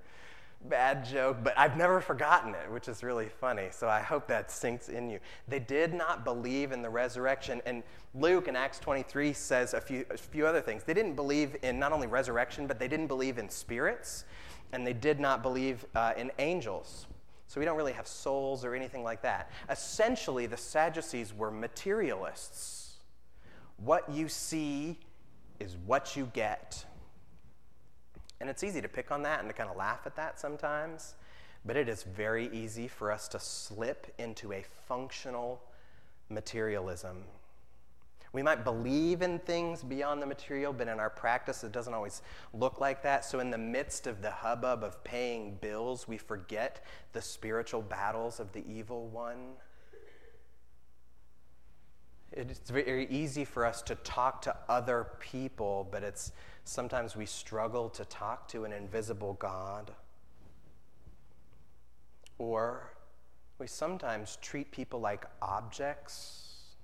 bad 0.68 1.04
joke, 1.04 1.38
but 1.42 1.56
I've 1.56 1.76
never 1.76 2.00
forgotten 2.00 2.54
it, 2.54 2.70
which 2.70 2.88
is 2.88 3.02
really 3.02 3.28
funny. 3.28 3.68
So 3.70 3.88
I 3.88 4.00
hope 4.00 4.26
that 4.28 4.50
sinks 4.50 4.88
in 4.88 5.10
you. 5.10 5.18
They 5.46 5.58
did 5.58 5.92
not 5.92 6.24
believe 6.24 6.72
in 6.72 6.82
the 6.82 6.90
resurrection. 6.90 7.60
And 7.66 7.82
Luke 8.14 8.48
in 8.48 8.56
Acts 8.56 8.78
23 8.78 9.32
says 9.32 9.74
a 9.74 9.80
few, 9.80 10.06
a 10.10 10.16
few 10.16 10.46
other 10.46 10.60
things. 10.60 10.84
They 10.84 10.94
didn't 10.94 11.14
believe 11.14 11.56
in 11.62 11.78
not 11.78 11.92
only 11.92 12.06
resurrection, 12.06 12.66
but 12.66 12.78
they 12.78 12.88
didn't 12.88 13.08
believe 13.08 13.38
in 13.38 13.48
spirits, 13.48 14.24
and 14.72 14.86
they 14.86 14.92
did 14.92 15.20
not 15.20 15.42
believe 15.42 15.84
uh, 15.94 16.12
in 16.16 16.30
angels. 16.38 17.06
So 17.46 17.60
we 17.60 17.66
don't 17.66 17.76
really 17.76 17.92
have 17.92 18.06
souls 18.06 18.64
or 18.64 18.74
anything 18.74 19.04
like 19.04 19.22
that. 19.22 19.50
Essentially, 19.70 20.46
the 20.46 20.56
Sadducees 20.56 21.34
were 21.34 21.50
materialists. 21.50 22.96
What 23.76 24.10
you 24.10 24.28
see 24.28 24.98
is 25.60 25.76
what 25.86 26.16
you 26.16 26.30
get. 26.32 26.84
And 28.40 28.50
it's 28.50 28.62
easy 28.62 28.80
to 28.80 28.88
pick 28.88 29.10
on 29.10 29.22
that 29.22 29.40
and 29.40 29.48
to 29.48 29.54
kind 29.54 29.70
of 29.70 29.76
laugh 29.76 30.00
at 30.06 30.16
that 30.16 30.38
sometimes, 30.40 31.14
but 31.64 31.76
it 31.76 31.88
is 31.88 32.02
very 32.02 32.48
easy 32.52 32.88
for 32.88 33.10
us 33.10 33.28
to 33.28 33.40
slip 33.40 34.12
into 34.18 34.52
a 34.52 34.64
functional 34.86 35.62
materialism. 36.28 37.24
We 38.34 38.42
might 38.42 38.64
believe 38.64 39.22
in 39.22 39.38
things 39.38 39.84
beyond 39.84 40.20
the 40.20 40.26
material, 40.26 40.72
but 40.72 40.88
in 40.88 40.98
our 40.98 41.08
practice, 41.08 41.62
it 41.62 41.70
doesn't 41.70 41.94
always 41.94 42.20
look 42.52 42.80
like 42.80 43.00
that. 43.04 43.24
So, 43.24 43.38
in 43.38 43.50
the 43.50 43.58
midst 43.58 44.08
of 44.08 44.22
the 44.22 44.30
hubbub 44.32 44.82
of 44.82 45.02
paying 45.04 45.56
bills, 45.60 46.08
we 46.08 46.18
forget 46.18 46.84
the 47.12 47.22
spiritual 47.22 47.80
battles 47.80 48.40
of 48.40 48.52
the 48.52 48.64
evil 48.66 49.06
one. 49.06 49.52
It's 52.32 52.68
very 52.68 53.06
easy 53.06 53.44
for 53.44 53.64
us 53.64 53.82
to 53.82 53.94
talk 53.94 54.42
to 54.42 54.56
other 54.68 55.06
people, 55.20 55.86
but 55.92 56.02
it's 56.02 56.32
Sometimes 56.64 57.14
we 57.14 57.26
struggle 57.26 57.90
to 57.90 58.04
talk 58.06 58.48
to 58.48 58.64
an 58.64 58.72
invisible 58.72 59.34
God. 59.34 59.92
Or 62.38 62.90
we 63.58 63.66
sometimes 63.66 64.38
treat 64.40 64.70
people 64.72 65.00
like 65.00 65.26
objects 65.40 66.74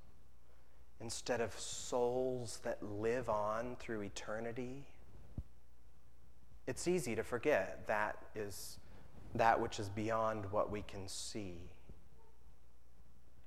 instead 1.00 1.40
of 1.40 1.58
souls 1.58 2.60
that 2.62 2.82
live 2.82 3.28
on 3.30 3.76
through 3.80 4.02
eternity. 4.02 4.86
It's 6.66 6.86
easy 6.86 7.16
to 7.16 7.24
forget 7.24 7.86
that 7.86 8.18
is 8.34 8.78
that 9.34 9.60
which 9.60 9.80
is 9.80 9.88
beyond 9.88 10.44
what 10.52 10.70
we 10.70 10.82
can 10.82 11.08
see. 11.08 11.56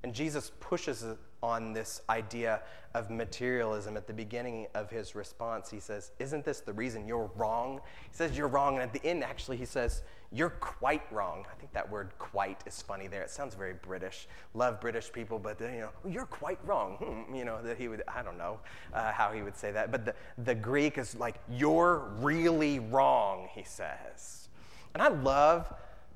And 0.03 0.13
Jesus 0.13 0.51
pushes 0.59 1.05
on 1.41 1.73
this 1.73 2.01
idea 2.09 2.61
of 2.93 3.09
materialism 3.09 3.97
at 3.97 4.05
the 4.05 4.13
beginning 4.13 4.67
of 4.75 4.89
his 4.89 5.15
response. 5.15 5.69
He 5.69 5.79
says, 5.79 6.11
Isn't 6.19 6.43
this 6.43 6.59
the 6.59 6.73
reason 6.73 7.07
you're 7.07 7.31
wrong? 7.35 7.79
He 8.09 8.15
says, 8.15 8.37
You're 8.37 8.47
wrong. 8.47 8.75
And 8.75 8.83
at 8.83 8.93
the 8.93 9.03
end, 9.05 9.23
actually, 9.23 9.57
he 9.57 9.65
says, 9.65 10.03
You're 10.31 10.51
quite 10.51 11.03
wrong. 11.11 11.45
I 11.51 11.55
think 11.55 11.73
that 11.73 11.89
word 11.89 12.11
quite 12.19 12.61
is 12.65 12.81
funny 12.81 13.07
there. 13.07 13.21
It 13.21 13.29
sounds 13.29 13.55
very 13.55 13.73
British. 13.73 14.27
Love 14.53 14.79
British 14.81 15.11
people, 15.11 15.39
but, 15.39 15.59
you 15.59 15.67
know, 15.67 15.89
you're 16.07 16.25
quite 16.25 16.59
wrong. 16.65 16.95
Hmm, 16.97 17.33
you 17.33 17.45
know, 17.45 17.61
that 17.61 17.77
he 17.77 17.87
would, 17.87 18.03
I 18.07 18.21
don't 18.23 18.37
know 18.37 18.59
uh, 18.93 19.11
how 19.11 19.31
he 19.31 19.41
would 19.41 19.57
say 19.57 19.71
that. 19.71 19.91
But 19.91 20.05
the, 20.05 20.15
the 20.39 20.55
Greek 20.55 20.97
is 20.97 21.15
like, 21.15 21.35
You're 21.49 22.09
really 22.19 22.79
wrong, 22.79 23.47
he 23.53 23.63
says. 23.63 24.49
And 24.93 25.01
I 25.01 25.07
love 25.07 25.73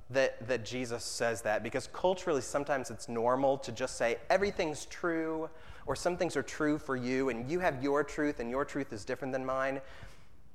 that, 0.10 0.48
that 0.48 0.64
Jesus 0.64 1.04
says 1.04 1.42
that 1.42 1.64
because 1.64 1.88
culturally 1.92 2.42
sometimes 2.42 2.90
it's 2.90 3.10
normal 3.10 3.58
to 3.60 3.72
just 3.72 3.98
say 3.98 4.18
everything's 4.30 4.86
true 4.86 5.50
or 5.86 5.96
some 5.96 6.18
things 6.18 6.38
are 6.38 6.44
true 6.44 6.78
for 6.78 6.96
you 6.96 7.30
and 7.30 7.50
you 7.50 7.60
have 7.60 7.84
your 7.84 8.04
truth 8.04 8.40
and 8.40 8.50
your 8.50 8.66
truth 8.66 8.94
is 8.94 9.04
different 9.04 9.34
than 9.34 9.46
mine. 9.46 9.82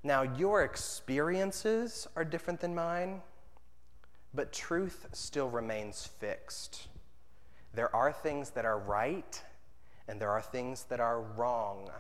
Now, 0.03 0.23
your 0.23 0.63
experiences 0.63 2.09
are 2.17 2.25
different 2.25 2.61
than 2.61 2.75
mine, 2.75 3.21
but 4.35 4.53
truth 4.53 5.07
still 5.13 5.49
remains 5.49 6.07
fixed. 6.07 6.89
There 7.75 7.95
are 7.95 8.13
things 8.13 8.51
that 8.51 8.65
are 8.65 8.79
right 8.79 9.43
and 10.09 10.21
there 10.21 10.31
are 10.31 10.43
things 10.43 10.85
that 10.85 11.01
are 11.01 11.21
wrong. 11.21 11.91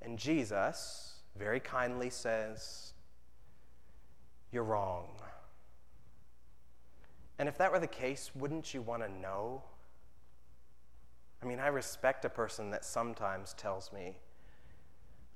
And 0.00 0.18
Jesus 0.18 1.20
very 1.36 1.60
kindly 1.60 2.10
says, 2.10 2.92
You're 4.50 4.64
wrong. 4.64 5.08
And 7.38 7.48
if 7.48 7.58
that 7.58 7.70
were 7.70 7.78
the 7.78 7.86
case, 7.86 8.30
wouldn't 8.34 8.72
you 8.72 8.82
want 8.82 9.02
to 9.02 9.12
know? 9.20 9.62
I 11.42 11.46
mean, 11.46 11.60
I 11.60 11.68
respect 11.68 12.24
a 12.24 12.30
person 12.30 12.70
that 12.70 12.84
sometimes 12.84 13.52
tells 13.54 13.92
me 13.92 14.16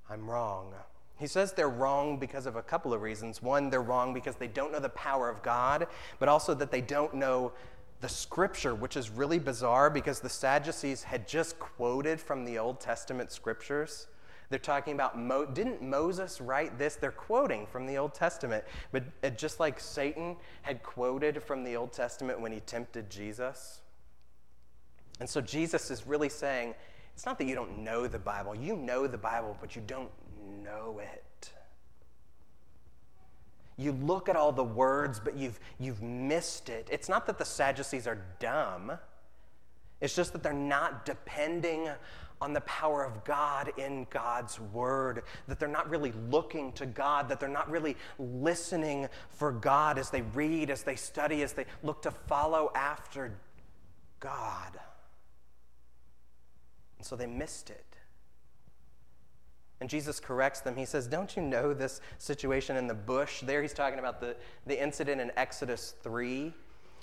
I'm 0.08 0.28
wrong. 0.28 0.72
He 1.18 1.26
says 1.26 1.52
they're 1.52 1.68
wrong 1.68 2.18
because 2.18 2.46
of 2.46 2.56
a 2.56 2.62
couple 2.62 2.94
of 2.94 3.02
reasons. 3.02 3.42
One, 3.42 3.68
they're 3.70 3.82
wrong 3.82 4.14
because 4.14 4.36
they 4.36 4.48
don't 4.48 4.72
know 4.72 4.80
the 4.80 4.88
power 4.88 5.28
of 5.28 5.42
God, 5.42 5.86
but 6.18 6.28
also 6.28 6.54
that 6.54 6.72
they 6.72 6.80
don't 6.80 7.14
know 7.14 7.52
the 8.00 8.08
scripture, 8.08 8.74
which 8.74 8.96
is 8.96 9.10
really 9.10 9.38
bizarre 9.38 9.90
because 9.90 10.20
the 10.20 10.28
Sadducees 10.28 11.02
had 11.02 11.28
just 11.28 11.58
quoted 11.58 12.20
from 12.20 12.44
the 12.44 12.58
Old 12.58 12.80
Testament 12.80 13.30
scriptures. 13.30 14.08
They're 14.50 14.58
talking 14.58 14.94
about, 14.94 15.16
Mo- 15.16 15.46
didn't 15.46 15.80
Moses 15.80 16.40
write 16.40 16.76
this? 16.76 16.96
They're 16.96 17.12
quoting 17.12 17.66
from 17.66 17.86
the 17.86 17.96
Old 17.96 18.14
Testament. 18.14 18.64
But 18.90 19.04
uh, 19.22 19.30
just 19.30 19.60
like 19.60 19.78
Satan 19.78 20.36
had 20.62 20.82
quoted 20.82 21.40
from 21.42 21.62
the 21.62 21.76
Old 21.76 21.92
Testament 21.92 22.40
when 22.40 22.50
he 22.50 22.58
tempted 22.60 23.08
Jesus. 23.08 23.80
And 25.20 25.28
so 25.28 25.40
Jesus 25.40 25.90
is 25.90 26.04
really 26.06 26.28
saying, 26.28 26.74
it's 27.14 27.24
not 27.24 27.38
that 27.38 27.46
you 27.46 27.54
don't 27.54 27.78
know 27.78 28.08
the 28.08 28.18
Bible. 28.18 28.56
You 28.56 28.74
know 28.74 29.06
the 29.06 29.18
Bible, 29.18 29.56
but 29.60 29.76
you 29.76 29.82
don't 29.86 30.10
know 30.64 31.00
it. 31.00 31.52
You 33.76 33.92
look 33.92 34.28
at 34.28 34.36
all 34.36 34.52
the 34.52 34.64
words, 34.64 35.20
but 35.20 35.36
you've, 35.36 35.60
you've 35.78 36.02
missed 36.02 36.68
it. 36.68 36.88
It's 36.90 37.08
not 37.08 37.26
that 37.26 37.38
the 37.38 37.44
Sadducees 37.44 38.06
are 38.06 38.18
dumb, 38.40 38.92
it's 40.00 40.16
just 40.16 40.32
that 40.32 40.42
they're 40.42 40.52
not 40.52 41.04
depending 41.04 41.88
on 42.40 42.52
the 42.52 42.60
power 42.62 43.04
of 43.04 43.24
God 43.24 43.72
in 43.76 44.06
God's 44.10 44.58
word, 44.58 45.22
that 45.46 45.58
they're 45.58 45.68
not 45.68 45.90
really 45.90 46.12
looking 46.30 46.72
to 46.72 46.86
God, 46.86 47.28
that 47.28 47.38
they're 47.38 47.48
not 47.48 47.70
really 47.70 47.96
listening 48.18 49.08
for 49.28 49.52
God 49.52 49.98
as 49.98 50.10
they 50.10 50.22
read, 50.22 50.70
as 50.70 50.82
they 50.82 50.96
study, 50.96 51.42
as 51.42 51.52
they 51.52 51.66
look 51.82 52.02
to 52.02 52.10
follow 52.10 52.72
after 52.74 53.32
God. 54.20 54.78
And 56.98 57.06
so 57.06 57.16
they 57.16 57.26
missed 57.26 57.70
it. 57.70 57.84
And 59.80 59.88
Jesus 59.88 60.20
corrects 60.20 60.60
them. 60.60 60.76
He 60.76 60.84
says, 60.84 61.06
Don't 61.06 61.34
you 61.36 61.42
know 61.42 61.72
this 61.72 62.00
situation 62.18 62.76
in 62.76 62.86
the 62.86 62.94
bush? 62.94 63.40
There 63.40 63.62
he's 63.62 63.72
talking 63.72 63.98
about 63.98 64.20
the, 64.20 64.36
the 64.66 64.80
incident 64.80 65.20
in 65.20 65.32
Exodus 65.36 65.94
3, 66.02 66.52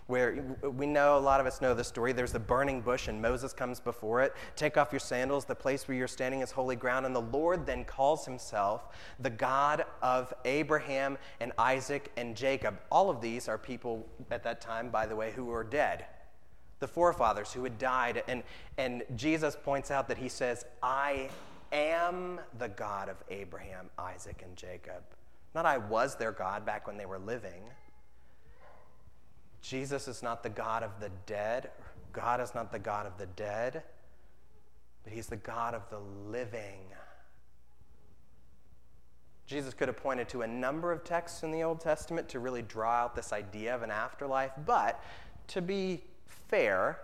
where 0.07 0.57
we 0.63 0.87
know, 0.87 1.17
a 1.17 1.19
lot 1.19 1.39
of 1.39 1.45
us 1.45 1.61
know 1.61 1.73
the 1.73 1.83
story. 1.83 2.13
There's 2.13 2.31
the 2.31 2.39
burning 2.39 2.81
bush, 2.81 3.07
and 3.07 3.21
Moses 3.21 3.53
comes 3.53 3.79
before 3.79 4.21
it. 4.21 4.33
Take 4.55 4.77
off 4.77 4.91
your 4.91 4.99
sandals. 4.99 5.45
The 5.45 5.55
place 5.55 5.87
where 5.87 5.95
you're 5.95 6.07
standing 6.07 6.41
is 6.41 6.51
holy 6.51 6.75
ground. 6.75 7.05
And 7.05 7.15
the 7.15 7.21
Lord 7.21 7.65
then 7.65 7.83
calls 7.83 8.25
himself 8.25 8.95
the 9.19 9.29
God 9.29 9.85
of 10.01 10.33
Abraham 10.45 11.17
and 11.39 11.51
Isaac 11.57 12.11
and 12.17 12.35
Jacob. 12.35 12.79
All 12.89 13.09
of 13.09 13.21
these 13.21 13.47
are 13.47 13.57
people 13.57 14.07
at 14.31 14.43
that 14.43 14.61
time, 14.61 14.89
by 14.89 15.05
the 15.05 15.15
way, 15.15 15.31
who 15.31 15.45
were 15.45 15.63
dead 15.63 16.05
the 16.79 16.87
forefathers 16.87 17.53
who 17.53 17.63
had 17.63 17.77
died. 17.77 18.23
And, 18.27 18.43
and 18.77 19.03
Jesus 19.15 19.57
points 19.61 19.91
out 19.91 20.07
that 20.09 20.17
he 20.17 20.29
says, 20.29 20.65
I 20.81 21.29
am 21.71 22.39
the 22.57 22.69
God 22.69 23.09
of 23.09 23.17
Abraham, 23.29 23.89
Isaac, 23.97 24.41
and 24.43 24.55
Jacob. 24.55 25.03
Not 25.55 25.65
I 25.65 25.77
was 25.77 26.15
their 26.15 26.31
God 26.31 26.65
back 26.65 26.87
when 26.87 26.97
they 26.97 27.05
were 27.05 27.19
living. 27.19 27.63
Jesus 29.61 30.07
is 30.07 30.23
not 30.23 30.43
the 30.43 30.49
God 30.49 30.83
of 30.83 30.99
the 30.99 31.11
dead. 31.25 31.71
God 32.13 32.41
is 32.41 32.55
not 32.55 32.71
the 32.71 32.79
God 32.79 33.05
of 33.05 33.17
the 33.17 33.25
dead, 33.25 33.83
but 35.03 35.13
He's 35.13 35.27
the 35.27 35.37
God 35.37 35.73
of 35.73 35.89
the 35.89 35.99
living. 35.99 36.79
Jesus 39.45 39.73
could 39.73 39.87
have 39.87 39.97
pointed 39.97 40.27
to 40.29 40.41
a 40.41 40.47
number 40.47 40.91
of 40.91 41.03
texts 41.03 41.43
in 41.43 41.51
the 41.51 41.63
Old 41.63 41.79
Testament 41.79 42.27
to 42.29 42.39
really 42.39 42.61
draw 42.61 42.91
out 42.91 43.15
this 43.15 43.31
idea 43.31 43.73
of 43.73 43.81
an 43.81 43.91
afterlife, 43.91 44.51
but 44.65 45.01
to 45.47 45.61
be 45.61 46.03
fair, 46.25 46.99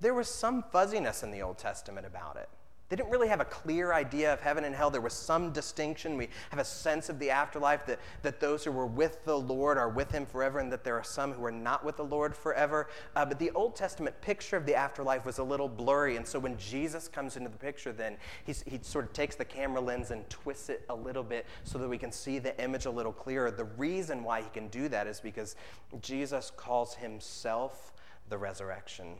there 0.00 0.12
was 0.12 0.28
some 0.28 0.64
fuzziness 0.72 1.22
in 1.22 1.30
the 1.30 1.40
Old 1.40 1.56
Testament 1.56 2.06
about 2.06 2.36
it. 2.36 2.48
They 2.90 2.96
didn't 2.96 3.10
really 3.10 3.28
have 3.28 3.40
a 3.40 3.46
clear 3.46 3.94
idea 3.94 4.32
of 4.32 4.40
heaven 4.40 4.64
and 4.64 4.74
hell. 4.74 4.90
There 4.90 5.00
was 5.00 5.14
some 5.14 5.52
distinction. 5.52 6.18
We 6.18 6.28
have 6.50 6.60
a 6.60 6.64
sense 6.64 7.08
of 7.08 7.18
the 7.18 7.30
afterlife 7.30 7.86
that, 7.86 7.98
that 8.22 8.40
those 8.40 8.62
who 8.62 8.72
were 8.72 8.86
with 8.86 9.24
the 9.24 9.38
Lord 9.38 9.78
are 9.78 9.88
with 9.88 10.10
him 10.10 10.26
forever, 10.26 10.58
and 10.58 10.70
that 10.70 10.84
there 10.84 10.96
are 10.96 11.04
some 11.04 11.32
who 11.32 11.44
are 11.46 11.50
not 11.50 11.82
with 11.82 11.96
the 11.96 12.04
Lord 12.04 12.36
forever. 12.36 12.88
Uh, 13.16 13.24
but 13.24 13.38
the 13.38 13.50
Old 13.52 13.74
Testament 13.74 14.20
picture 14.20 14.58
of 14.58 14.66
the 14.66 14.74
afterlife 14.74 15.24
was 15.24 15.38
a 15.38 15.42
little 15.42 15.68
blurry. 15.68 16.16
And 16.16 16.26
so 16.26 16.38
when 16.38 16.58
Jesus 16.58 17.08
comes 17.08 17.38
into 17.38 17.48
the 17.48 17.56
picture, 17.56 17.90
then 17.90 18.18
he 18.44 18.52
sort 18.82 19.06
of 19.06 19.12
takes 19.14 19.34
the 19.34 19.46
camera 19.46 19.80
lens 19.80 20.10
and 20.10 20.28
twists 20.28 20.68
it 20.68 20.84
a 20.90 20.94
little 20.94 21.22
bit 21.22 21.46
so 21.64 21.78
that 21.78 21.88
we 21.88 21.96
can 21.96 22.12
see 22.12 22.38
the 22.38 22.62
image 22.62 22.84
a 22.84 22.90
little 22.90 23.12
clearer. 23.12 23.50
The 23.50 23.64
reason 23.64 24.22
why 24.22 24.42
he 24.42 24.48
can 24.50 24.68
do 24.68 24.90
that 24.90 25.06
is 25.06 25.20
because 25.20 25.56
Jesus 26.02 26.52
calls 26.54 26.94
himself 26.94 27.94
the 28.28 28.36
resurrection. 28.36 29.14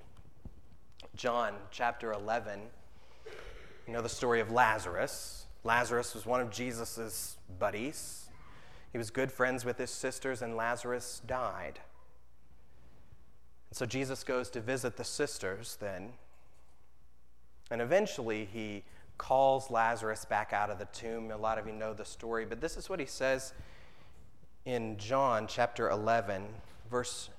John 1.16 1.54
chapter 1.70 2.12
11 2.12 2.60
you 3.86 3.92
know 3.92 4.02
the 4.02 4.08
story 4.08 4.40
of 4.40 4.50
Lazarus. 4.50 5.46
Lazarus 5.62 6.14
was 6.14 6.26
one 6.26 6.40
of 6.40 6.50
Jesus' 6.50 7.36
buddies. 7.58 8.28
He 8.92 8.98
was 8.98 9.10
good 9.10 9.32
friends 9.32 9.64
with 9.64 9.78
his 9.78 9.90
sisters, 9.90 10.42
and 10.42 10.56
Lazarus 10.56 11.20
died. 11.26 11.80
And 13.70 13.76
so 13.76 13.86
Jesus 13.86 14.22
goes 14.22 14.50
to 14.50 14.60
visit 14.60 14.96
the 14.96 15.04
sisters 15.04 15.76
then. 15.80 16.12
And 17.70 17.80
eventually 17.80 18.48
he 18.52 18.84
calls 19.18 19.70
Lazarus 19.70 20.24
back 20.24 20.52
out 20.52 20.70
of 20.70 20.78
the 20.78 20.86
tomb. 20.86 21.30
A 21.30 21.36
lot 21.36 21.58
of 21.58 21.66
you 21.66 21.72
know 21.72 21.92
the 21.92 22.04
story, 22.04 22.44
but 22.44 22.60
this 22.60 22.76
is 22.76 22.88
what 22.88 23.00
he 23.00 23.06
says 23.06 23.52
in 24.64 24.96
John 24.96 25.46
chapter 25.46 25.90
11, 25.90 26.44
verse 26.90 27.30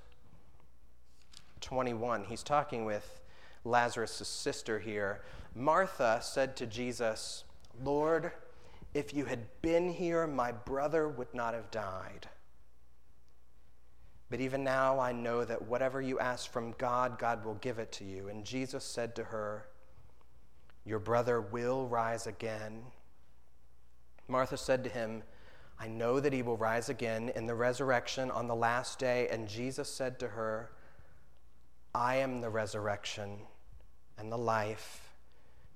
21. 1.60 2.24
He's 2.24 2.42
talking 2.42 2.84
with 2.84 3.20
Lazarus' 3.64 4.26
sister 4.28 4.78
here. 4.78 5.22
Martha 5.56 6.20
said 6.22 6.54
to 6.56 6.66
Jesus, 6.66 7.44
Lord, 7.82 8.30
if 8.92 9.14
you 9.14 9.24
had 9.24 9.46
been 9.62 9.90
here, 9.90 10.26
my 10.26 10.52
brother 10.52 11.08
would 11.08 11.32
not 11.32 11.54
have 11.54 11.70
died. 11.70 12.28
But 14.28 14.40
even 14.40 14.62
now 14.62 14.98
I 15.00 15.12
know 15.12 15.46
that 15.46 15.62
whatever 15.62 16.02
you 16.02 16.18
ask 16.18 16.50
from 16.50 16.74
God, 16.76 17.18
God 17.18 17.42
will 17.42 17.54
give 17.54 17.78
it 17.78 17.90
to 17.92 18.04
you. 18.04 18.28
And 18.28 18.44
Jesus 18.44 18.84
said 18.84 19.16
to 19.16 19.24
her, 19.24 19.66
Your 20.84 20.98
brother 20.98 21.40
will 21.40 21.88
rise 21.88 22.26
again. 22.26 22.82
Martha 24.28 24.58
said 24.58 24.84
to 24.84 24.90
him, 24.90 25.22
I 25.80 25.88
know 25.88 26.20
that 26.20 26.34
he 26.34 26.42
will 26.42 26.58
rise 26.58 26.90
again 26.90 27.30
in 27.34 27.46
the 27.46 27.54
resurrection 27.54 28.30
on 28.30 28.46
the 28.46 28.54
last 28.54 28.98
day. 28.98 29.28
And 29.28 29.48
Jesus 29.48 29.88
said 29.88 30.18
to 30.18 30.28
her, 30.28 30.70
I 31.94 32.16
am 32.16 32.42
the 32.42 32.50
resurrection 32.50 33.38
and 34.18 34.30
the 34.30 34.36
life. 34.36 35.05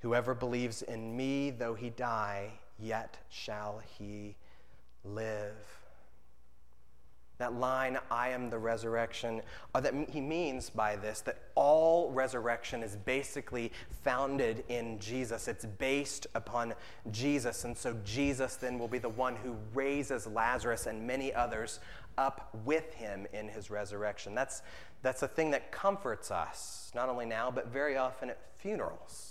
Whoever 0.00 0.34
believes 0.34 0.82
in 0.82 1.16
me, 1.16 1.50
though 1.50 1.74
he 1.74 1.90
die, 1.90 2.52
yet 2.78 3.18
shall 3.28 3.82
he 3.98 4.36
live. 5.04 5.56
That 7.36 7.54
line, 7.54 7.98
I 8.10 8.30
am 8.30 8.50
the 8.50 8.58
resurrection, 8.58 9.40
or 9.74 9.80
that 9.80 9.94
he 10.10 10.20
means 10.20 10.68
by 10.68 10.96
this 10.96 11.22
that 11.22 11.38
all 11.54 12.10
resurrection 12.10 12.82
is 12.82 12.96
basically 12.96 13.72
founded 14.04 14.62
in 14.68 14.98
Jesus. 14.98 15.48
It's 15.48 15.64
based 15.64 16.26
upon 16.34 16.74
Jesus. 17.10 17.64
And 17.64 17.76
so 17.76 17.96
Jesus 18.04 18.56
then 18.56 18.78
will 18.78 18.88
be 18.88 18.98
the 18.98 19.08
one 19.08 19.36
who 19.36 19.56
raises 19.72 20.26
Lazarus 20.26 20.86
and 20.86 21.06
many 21.06 21.32
others 21.32 21.80
up 22.18 22.50
with 22.64 22.92
him 22.92 23.26
in 23.32 23.48
his 23.48 23.70
resurrection. 23.70 24.34
That's, 24.34 24.60
that's 25.00 25.22
a 25.22 25.28
thing 25.28 25.50
that 25.52 25.72
comforts 25.72 26.30
us, 26.30 26.90
not 26.94 27.08
only 27.08 27.24
now, 27.24 27.50
but 27.50 27.68
very 27.68 27.96
often 27.96 28.28
at 28.28 28.38
funerals 28.58 29.29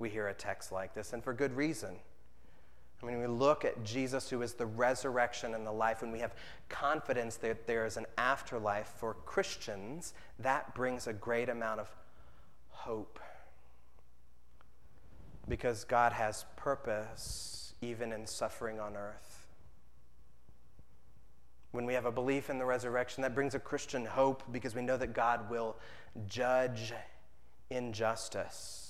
we 0.00 0.08
hear 0.08 0.28
a 0.28 0.34
text 0.34 0.72
like 0.72 0.94
this, 0.94 1.12
and 1.12 1.22
for 1.22 1.32
good 1.32 1.52
reason. 1.52 1.96
I 3.02 3.06
mean, 3.06 3.18
we 3.18 3.26
look 3.26 3.64
at 3.64 3.82
Jesus, 3.84 4.28
who 4.28 4.42
is 4.42 4.54
the 4.54 4.66
resurrection 4.66 5.54
and 5.54 5.66
the 5.66 5.72
life, 5.72 6.02
and 6.02 6.12
we 6.12 6.18
have 6.18 6.34
confidence 6.68 7.36
that 7.36 7.66
there 7.66 7.86
is 7.86 7.96
an 7.96 8.06
afterlife 8.18 8.92
for 8.98 9.14
Christians, 9.24 10.12
that 10.38 10.74
brings 10.74 11.06
a 11.06 11.12
great 11.12 11.48
amount 11.48 11.80
of 11.80 11.90
hope. 12.68 13.18
Because 15.48 15.84
God 15.84 16.12
has 16.12 16.44
purpose 16.56 17.74
even 17.80 18.12
in 18.12 18.26
suffering 18.26 18.78
on 18.78 18.96
earth. 18.96 19.46
When 21.72 21.86
we 21.86 21.94
have 21.94 22.04
a 22.04 22.12
belief 22.12 22.50
in 22.50 22.58
the 22.58 22.64
resurrection, 22.64 23.22
that 23.22 23.34
brings 23.34 23.54
a 23.54 23.60
Christian 23.60 24.04
hope 24.04 24.42
because 24.52 24.74
we 24.74 24.82
know 24.82 24.96
that 24.96 25.14
God 25.14 25.48
will 25.48 25.76
judge 26.26 26.92
injustice. 27.70 28.89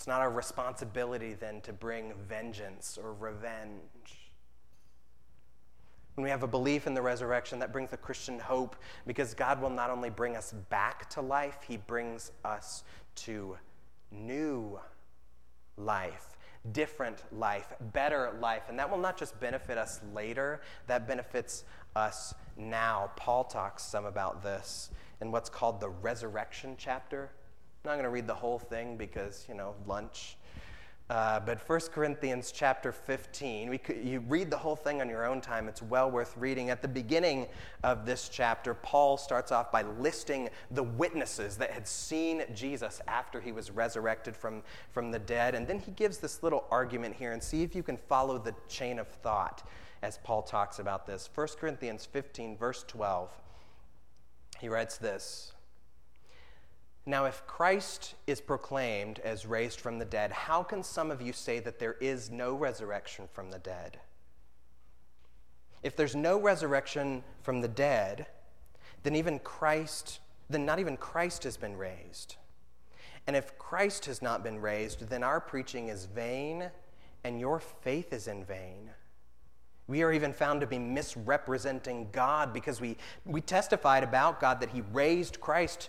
It's 0.00 0.06
not 0.06 0.22
our 0.22 0.30
responsibility 0.30 1.34
then 1.34 1.60
to 1.60 1.74
bring 1.74 2.14
vengeance 2.26 2.96
or 2.96 3.12
revenge. 3.12 4.30
When 6.14 6.24
we 6.24 6.30
have 6.30 6.42
a 6.42 6.46
belief 6.46 6.86
in 6.86 6.94
the 6.94 7.02
resurrection, 7.02 7.58
that 7.58 7.70
brings 7.70 7.90
the 7.90 7.98
Christian 7.98 8.38
hope 8.38 8.76
because 9.06 9.34
God 9.34 9.60
will 9.60 9.68
not 9.68 9.90
only 9.90 10.08
bring 10.08 10.36
us 10.36 10.54
back 10.70 11.10
to 11.10 11.20
life, 11.20 11.58
He 11.68 11.76
brings 11.76 12.32
us 12.46 12.82
to 13.16 13.58
new 14.10 14.80
life, 15.76 16.38
different 16.72 17.22
life, 17.30 17.70
better 17.92 18.32
life. 18.40 18.62
And 18.70 18.78
that 18.78 18.90
will 18.90 18.96
not 18.96 19.18
just 19.18 19.38
benefit 19.38 19.76
us 19.76 20.00
later, 20.14 20.62
that 20.86 21.06
benefits 21.06 21.64
us 21.94 22.32
now. 22.56 23.10
Paul 23.16 23.44
talks 23.44 23.82
some 23.82 24.06
about 24.06 24.42
this 24.42 24.88
in 25.20 25.30
what's 25.30 25.50
called 25.50 25.78
the 25.78 25.90
resurrection 25.90 26.76
chapter 26.78 27.32
I'm 27.82 27.92
not 27.92 27.94
going 27.94 28.04
to 28.04 28.10
read 28.10 28.26
the 28.26 28.34
whole 28.34 28.58
thing 28.58 28.98
because, 28.98 29.46
you 29.48 29.54
know, 29.54 29.74
lunch. 29.86 30.36
Uh, 31.08 31.40
but 31.40 31.66
1 31.66 31.80
Corinthians 31.92 32.52
chapter 32.52 32.92
15, 32.92 33.70
we 33.70 33.78
could, 33.78 34.04
you 34.04 34.20
read 34.28 34.50
the 34.50 34.56
whole 34.58 34.76
thing 34.76 35.00
on 35.00 35.08
your 35.08 35.26
own 35.26 35.40
time. 35.40 35.66
It's 35.66 35.80
well 35.80 36.10
worth 36.10 36.36
reading. 36.36 36.68
At 36.68 36.82
the 36.82 36.88
beginning 36.88 37.46
of 37.82 38.04
this 38.04 38.28
chapter, 38.28 38.74
Paul 38.74 39.16
starts 39.16 39.50
off 39.50 39.72
by 39.72 39.80
listing 39.82 40.50
the 40.70 40.82
witnesses 40.82 41.56
that 41.56 41.70
had 41.70 41.88
seen 41.88 42.42
Jesus 42.54 43.00
after 43.08 43.40
he 43.40 43.50
was 43.50 43.70
resurrected 43.70 44.36
from, 44.36 44.62
from 44.92 45.10
the 45.10 45.18
dead. 45.18 45.54
And 45.54 45.66
then 45.66 45.78
he 45.78 45.90
gives 45.92 46.18
this 46.18 46.42
little 46.42 46.66
argument 46.70 47.16
here 47.16 47.32
and 47.32 47.42
see 47.42 47.62
if 47.62 47.74
you 47.74 47.82
can 47.82 47.96
follow 47.96 48.36
the 48.36 48.54
chain 48.68 48.98
of 48.98 49.08
thought 49.08 49.66
as 50.02 50.18
Paul 50.18 50.42
talks 50.42 50.80
about 50.80 51.06
this. 51.06 51.30
1 51.34 51.48
Corinthians 51.58 52.04
15, 52.04 52.58
verse 52.58 52.84
12, 52.86 53.30
he 54.60 54.68
writes 54.68 54.98
this. 54.98 55.54
Now, 57.10 57.24
if 57.24 57.44
Christ 57.44 58.14
is 58.28 58.40
proclaimed 58.40 59.18
as 59.24 59.44
raised 59.44 59.80
from 59.80 59.98
the 59.98 60.04
dead, 60.04 60.30
how 60.30 60.62
can 60.62 60.84
some 60.84 61.10
of 61.10 61.20
you 61.20 61.32
say 61.32 61.58
that 61.58 61.80
there 61.80 61.94
is 61.94 62.30
no 62.30 62.54
resurrection 62.54 63.28
from 63.32 63.50
the 63.50 63.58
dead? 63.58 63.98
If 65.82 65.96
there's 65.96 66.14
no 66.14 66.40
resurrection 66.40 67.24
from 67.42 67.62
the 67.62 67.68
dead, 67.68 68.26
then 69.02 69.16
even 69.16 69.40
Christ, 69.40 70.20
then 70.48 70.64
not 70.64 70.78
even 70.78 70.96
Christ 70.96 71.42
has 71.42 71.56
been 71.56 71.76
raised. 71.76 72.36
And 73.26 73.34
if 73.34 73.58
Christ 73.58 74.06
has 74.06 74.22
not 74.22 74.44
been 74.44 74.60
raised, 74.60 75.08
then 75.08 75.24
our 75.24 75.40
preaching 75.40 75.88
is 75.88 76.04
vain 76.04 76.70
and 77.24 77.40
your 77.40 77.58
faith 77.58 78.12
is 78.12 78.28
in 78.28 78.44
vain. 78.44 78.88
We 79.88 80.04
are 80.04 80.12
even 80.12 80.32
found 80.32 80.60
to 80.60 80.68
be 80.68 80.78
misrepresenting 80.78 82.10
God 82.12 82.52
because 82.52 82.80
we, 82.80 82.96
we 83.24 83.40
testified 83.40 84.04
about 84.04 84.38
God 84.38 84.60
that 84.60 84.70
He 84.70 84.82
raised 84.92 85.40
Christ 85.40 85.88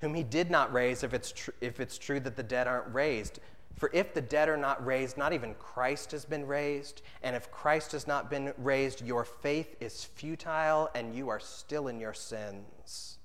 whom 0.00 0.14
he 0.14 0.22
did 0.22 0.50
not 0.50 0.72
raise 0.72 1.02
if 1.02 1.14
it's, 1.14 1.32
tr- 1.32 1.50
if 1.60 1.80
it's 1.80 1.98
true 1.98 2.20
that 2.20 2.36
the 2.36 2.42
dead 2.42 2.66
aren't 2.66 2.92
raised. 2.92 3.40
For 3.76 3.90
if 3.92 4.14
the 4.14 4.22
dead 4.22 4.48
are 4.48 4.56
not 4.56 4.84
raised, 4.84 5.18
not 5.18 5.32
even 5.32 5.54
Christ 5.54 6.12
has 6.12 6.24
been 6.24 6.46
raised. 6.46 7.02
And 7.22 7.36
if 7.36 7.50
Christ 7.50 7.92
has 7.92 8.06
not 8.06 8.30
been 8.30 8.54
raised, 8.56 9.02
your 9.02 9.24
faith 9.24 9.76
is 9.80 10.04
futile 10.04 10.90
and 10.94 11.14
you 11.14 11.28
are 11.28 11.40
still 11.40 11.88
in 11.88 12.00
your 12.00 12.14
sins. 12.14 13.18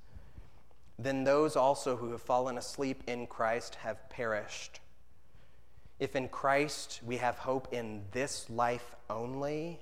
Then 1.00 1.24
those 1.24 1.56
also 1.56 1.96
who 1.96 2.12
have 2.12 2.22
fallen 2.22 2.58
asleep 2.58 3.04
in 3.08 3.28
Christ 3.28 3.76
have 3.76 4.10
perished. 4.10 4.82
If 6.00 6.16
in 6.16 6.28
Christ 6.30 7.02
we 7.06 7.18
have 7.18 7.38
hope 7.38 7.70
in 7.72 8.04
this 8.12 8.50
life 8.50 8.96
only, 9.10 9.80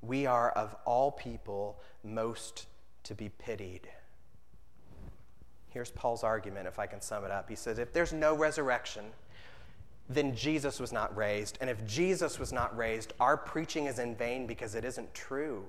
we 0.00 0.24
are 0.26 0.50
of 0.50 0.74
all 0.84 1.10
people 1.10 1.80
most 2.02 2.66
to 3.04 3.14
be 3.14 3.28
pitied. 3.28 3.88
Here's 5.76 5.90
Paul's 5.90 6.24
argument, 6.24 6.66
if 6.66 6.78
I 6.78 6.86
can 6.86 7.02
sum 7.02 7.26
it 7.26 7.30
up. 7.30 7.50
He 7.50 7.54
says, 7.54 7.78
if 7.78 7.92
there's 7.92 8.14
no 8.14 8.34
resurrection, 8.34 9.04
then 10.08 10.34
Jesus 10.34 10.80
was 10.80 10.90
not 10.90 11.14
raised. 11.14 11.58
And 11.60 11.68
if 11.68 11.86
Jesus 11.86 12.38
was 12.38 12.50
not 12.50 12.74
raised, 12.74 13.12
our 13.20 13.36
preaching 13.36 13.84
is 13.84 13.98
in 13.98 14.16
vain 14.16 14.46
because 14.46 14.74
it 14.74 14.86
isn't 14.86 15.12
true. 15.12 15.66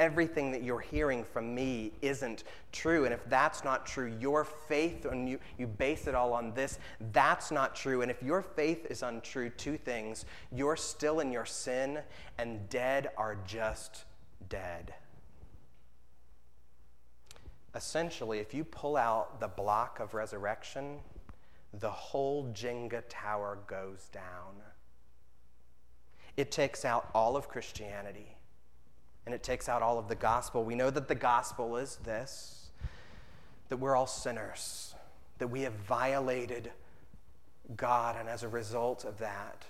Everything 0.00 0.50
that 0.52 0.62
you're 0.62 0.80
hearing 0.80 1.24
from 1.24 1.54
me 1.54 1.92
isn't 2.00 2.44
true. 2.72 3.04
And 3.04 3.12
if 3.12 3.22
that's 3.28 3.64
not 3.64 3.84
true, 3.84 4.16
your 4.18 4.44
faith, 4.44 5.04
and 5.04 5.28
you, 5.28 5.38
you 5.58 5.66
base 5.66 6.06
it 6.06 6.14
all 6.14 6.32
on 6.32 6.54
this, 6.54 6.78
that's 7.12 7.50
not 7.50 7.76
true. 7.76 8.00
And 8.00 8.10
if 8.10 8.22
your 8.22 8.40
faith 8.40 8.86
is 8.88 9.02
untrue, 9.02 9.50
two 9.50 9.76
things 9.76 10.24
you're 10.50 10.74
still 10.74 11.20
in 11.20 11.30
your 11.30 11.44
sin, 11.44 11.98
and 12.38 12.66
dead 12.70 13.10
are 13.18 13.36
just 13.44 14.04
dead 14.48 14.94
essentially, 17.74 18.38
if 18.38 18.52
you 18.54 18.64
pull 18.64 18.96
out 18.96 19.40
the 19.40 19.48
block 19.48 20.00
of 20.00 20.14
resurrection, 20.14 20.98
the 21.72 21.90
whole 21.90 22.46
Jenga 22.52 23.02
tower 23.08 23.58
goes 23.66 24.08
down. 24.12 24.62
It 26.36 26.50
takes 26.50 26.84
out 26.84 27.10
all 27.14 27.36
of 27.36 27.48
Christianity 27.48 28.36
and 29.24 29.34
it 29.34 29.42
takes 29.42 29.68
out 29.68 29.82
all 29.82 29.98
of 29.98 30.08
the 30.08 30.14
gospel. 30.14 30.64
We 30.64 30.74
know 30.74 30.90
that 30.90 31.08
the 31.08 31.14
gospel 31.14 31.76
is 31.76 31.96
this 32.04 32.58
that 33.68 33.78
we're 33.78 33.96
all 33.96 34.06
sinners, 34.06 34.94
that 35.38 35.48
we 35.48 35.62
have 35.62 35.72
violated 35.72 36.70
God, 37.74 38.16
and 38.18 38.28
as 38.28 38.42
a 38.42 38.48
result 38.48 39.06
of 39.06 39.16
that, 39.18 39.64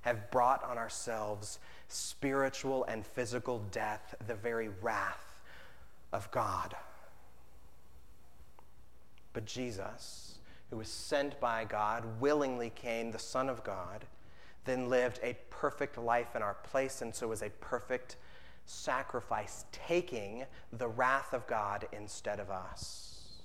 have 0.00 0.28
brought 0.32 0.64
on 0.64 0.76
ourselves 0.76 1.60
spiritual 1.86 2.82
and 2.84 3.06
physical 3.06 3.60
death, 3.70 4.16
the 4.26 4.34
very 4.34 4.70
wrath 4.80 5.40
of 6.12 6.28
God. 6.32 6.74
But 9.32 9.44
Jesus, 9.44 10.38
who 10.70 10.76
was 10.76 10.88
sent 10.88 11.38
by 11.40 11.64
God, 11.64 12.04
willingly 12.20 12.70
came, 12.70 13.10
the 13.10 13.18
Son 13.18 13.48
of 13.48 13.64
God, 13.64 14.06
then 14.64 14.88
lived 14.88 15.18
a 15.22 15.36
perfect 15.50 15.98
life 15.98 16.36
in 16.36 16.42
our 16.42 16.54
place, 16.54 17.02
and 17.02 17.14
so 17.14 17.28
was 17.28 17.42
a 17.42 17.50
perfect 17.60 18.16
sacrifice, 18.64 19.64
taking 19.72 20.44
the 20.72 20.88
wrath 20.88 21.32
of 21.32 21.46
God 21.46 21.88
instead 21.92 22.38
of 22.38 22.50
us. 22.50 23.42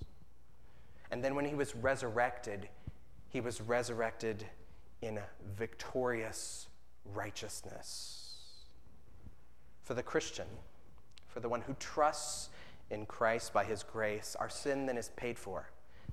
And 1.09 1.23
then 1.23 1.35
when 1.35 1.45
he 1.45 1.55
was 1.55 1.75
resurrected, 1.75 2.69
he 3.29 3.41
was 3.41 3.61
resurrected 3.61 4.45
in 5.01 5.19
victorious 5.57 6.67
righteousness. 7.13 8.35
For 9.83 9.93
the 9.93 10.03
Christian, 10.03 10.47
for 11.27 11.39
the 11.39 11.49
one 11.49 11.61
who 11.61 11.75
trusts 11.79 12.49
in 12.89 13.05
Christ 13.05 13.53
by 13.53 13.63
his 13.63 13.83
grace, 13.83 14.35
our 14.39 14.49
sin 14.49 14.85
then 14.85 14.97
is 14.97 15.09
paid 15.15 15.39
for. 15.39 15.69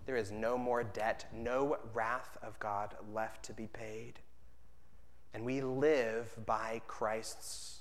There 0.07 0.17
is 0.17 0.31
no 0.31 0.59
more 0.59 0.85
debt, 0.85 1.27
no 1.33 1.79
wrath 1.95 2.37
of 2.43 2.59
God 2.59 2.95
left 3.13 3.43
to 3.45 3.53
be 3.53 3.67
paid. 3.67 4.21
And 5.33 5.45
we 5.45 5.61
live 5.61 6.37
by 6.45 6.83
Christ's 6.87 7.81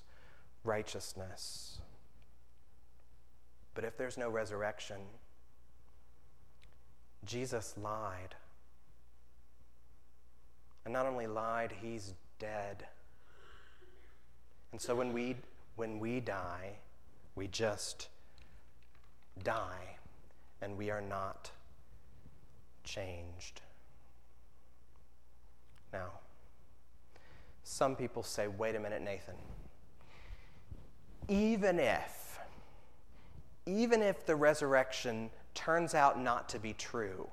righteousness. 0.64 1.80
But 3.76 3.84
if 3.84 3.98
there's 3.98 4.18
no 4.18 4.30
resurrection, 4.30 4.98
Jesus 7.26 7.76
lied. 7.78 8.36
And 10.86 10.94
not 10.94 11.06
only 11.06 11.28
lied, 11.28 11.74
he's 11.82 12.14
dead. 12.40 12.86
And 14.72 14.82
so 14.82 14.96
when 14.96 15.14
we, 15.14 15.36
when 15.76 16.00
we 16.00 16.20
die, 16.20 16.78
we 17.36 17.48
just 17.48 18.10
die, 19.44 19.98
and 20.62 20.78
we 20.78 20.90
are 20.90 21.02
not 21.02 21.52
changed. 22.84 23.62
Now, 25.92 26.10
some 27.64 27.96
people 27.96 28.24
say, 28.24 28.48
wait 28.48 28.76
a 28.76 28.80
minute, 28.80 29.02
Nathan. 29.02 29.36
Even 31.30 31.80
if, 31.80 32.40
even 33.66 34.02
if 34.02 34.26
the 34.26 34.36
resurrection 34.36 35.30
turns 35.54 35.94
out 35.94 36.20
not 36.20 36.50
to 36.50 36.60
be 36.60 36.74
true, 36.74 37.30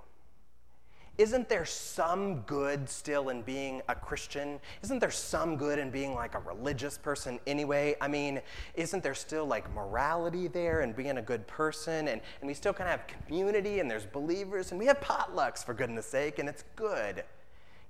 isn't 1.18 1.48
there 1.48 1.64
some 1.64 2.40
good 2.42 2.88
still 2.88 3.28
in 3.28 3.42
being 3.42 3.82
a 3.88 3.94
Christian? 3.94 4.58
Isn't 4.82 5.00
there 5.00 5.10
some 5.10 5.56
good 5.56 5.78
in 5.78 5.90
being 5.90 6.14
like 6.14 6.34
a 6.34 6.38
religious 6.38 6.96
person 6.96 7.38
anyway? 7.46 7.94
I 8.00 8.08
mean, 8.08 8.40
isn't 8.74 9.02
there 9.02 9.14
still 9.14 9.44
like 9.44 9.70
morality 9.74 10.48
there 10.48 10.80
and 10.80 10.96
being 10.96 11.18
a 11.18 11.22
good 11.22 11.46
person? 11.46 12.08
And, 12.08 12.20
and 12.40 12.48
we 12.48 12.54
still 12.54 12.72
kind 12.72 12.88
of 12.88 13.00
have 13.00 13.06
community 13.06 13.80
and 13.80 13.90
there's 13.90 14.06
believers 14.06 14.70
and 14.70 14.80
we 14.80 14.86
have 14.86 15.00
potlucks 15.00 15.62
for 15.64 15.74
goodness 15.74 16.06
sake 16.06 16.38
and 16.38 16.48
it's 16.48 16.64
good. 16.74 17.24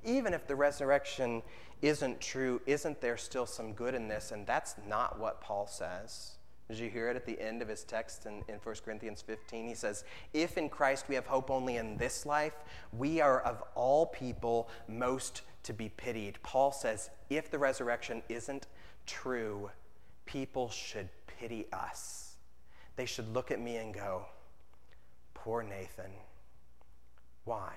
Even 0.04 0.34
if 0.34 0.46
the 0.46 0.56
resurrection 0.56 1.42
isn't 1.82 2.20
true, 2.20 2.60
isn't 2.66 3.00
there 3.00 3.16
still 3.16 3.46
some 3.46 3.74
good 3.74 3.94
in 3.94 4.08
this? 4.08 4.32
And 4.32 4.46
that's 4.46 4.74
not 4.88 5.20
what 5.20 5.40
Paul 5.40 5.66
says. 5.66 6.32
Did 6.70 6.78
you 6.78 6.88
hear 6.88 7.08
it 7.08 7.16
at 7.16 7.26
the 7.26 7.40
end 7.40 7.62
of 7.62 7.68
his 7.68 7.82
text 7.82 8.26
in, 8.26 8.44
in 8.46 8.60
1 8.62 8.76
Corinthians 8.84 9.20
15? 9.22 9.66
He 9.66 9.74
says, 9.74 10.04
If 10.32 10.56
in 10.56 10.68
Christ 10.68 11.06
we 11.08 11.16
have 11.16 11.26
hope 11.26 11.50
only 11.50 11.78
in 11.78 11.96
this 11.96 12.24
life, 12.24 12.54
we 12.92 13.20
are 13.20 13.40
of 13.40 13.60
all 13.74 14.06
people 14.06 14.68
most 14.86 15.42
to 15.64 15.72
be 15.72 15.88
pitied. 15.88 16.38
Paul 16.44 16.70
says, 16.70 17.10
If 17.28 17.50
the 17.50 17.58
resurrection 17.58 18.22
isn't 18.28 18.68
true, 19.04 19.68
people 20.26 20.70
should 20.70 21.08
pity 21.26 21.66
us. 21.72 22.36
They 22.94 23.06
should 23.06 23.34
look 23.34 23.50
at 23.50 23.60
me 23.60 23.78
and 23.78 23.92
go, 23.92 24.26
Poor 25.34 25.64
Nathan. 25.64 26.12
Why? 27.46 27.72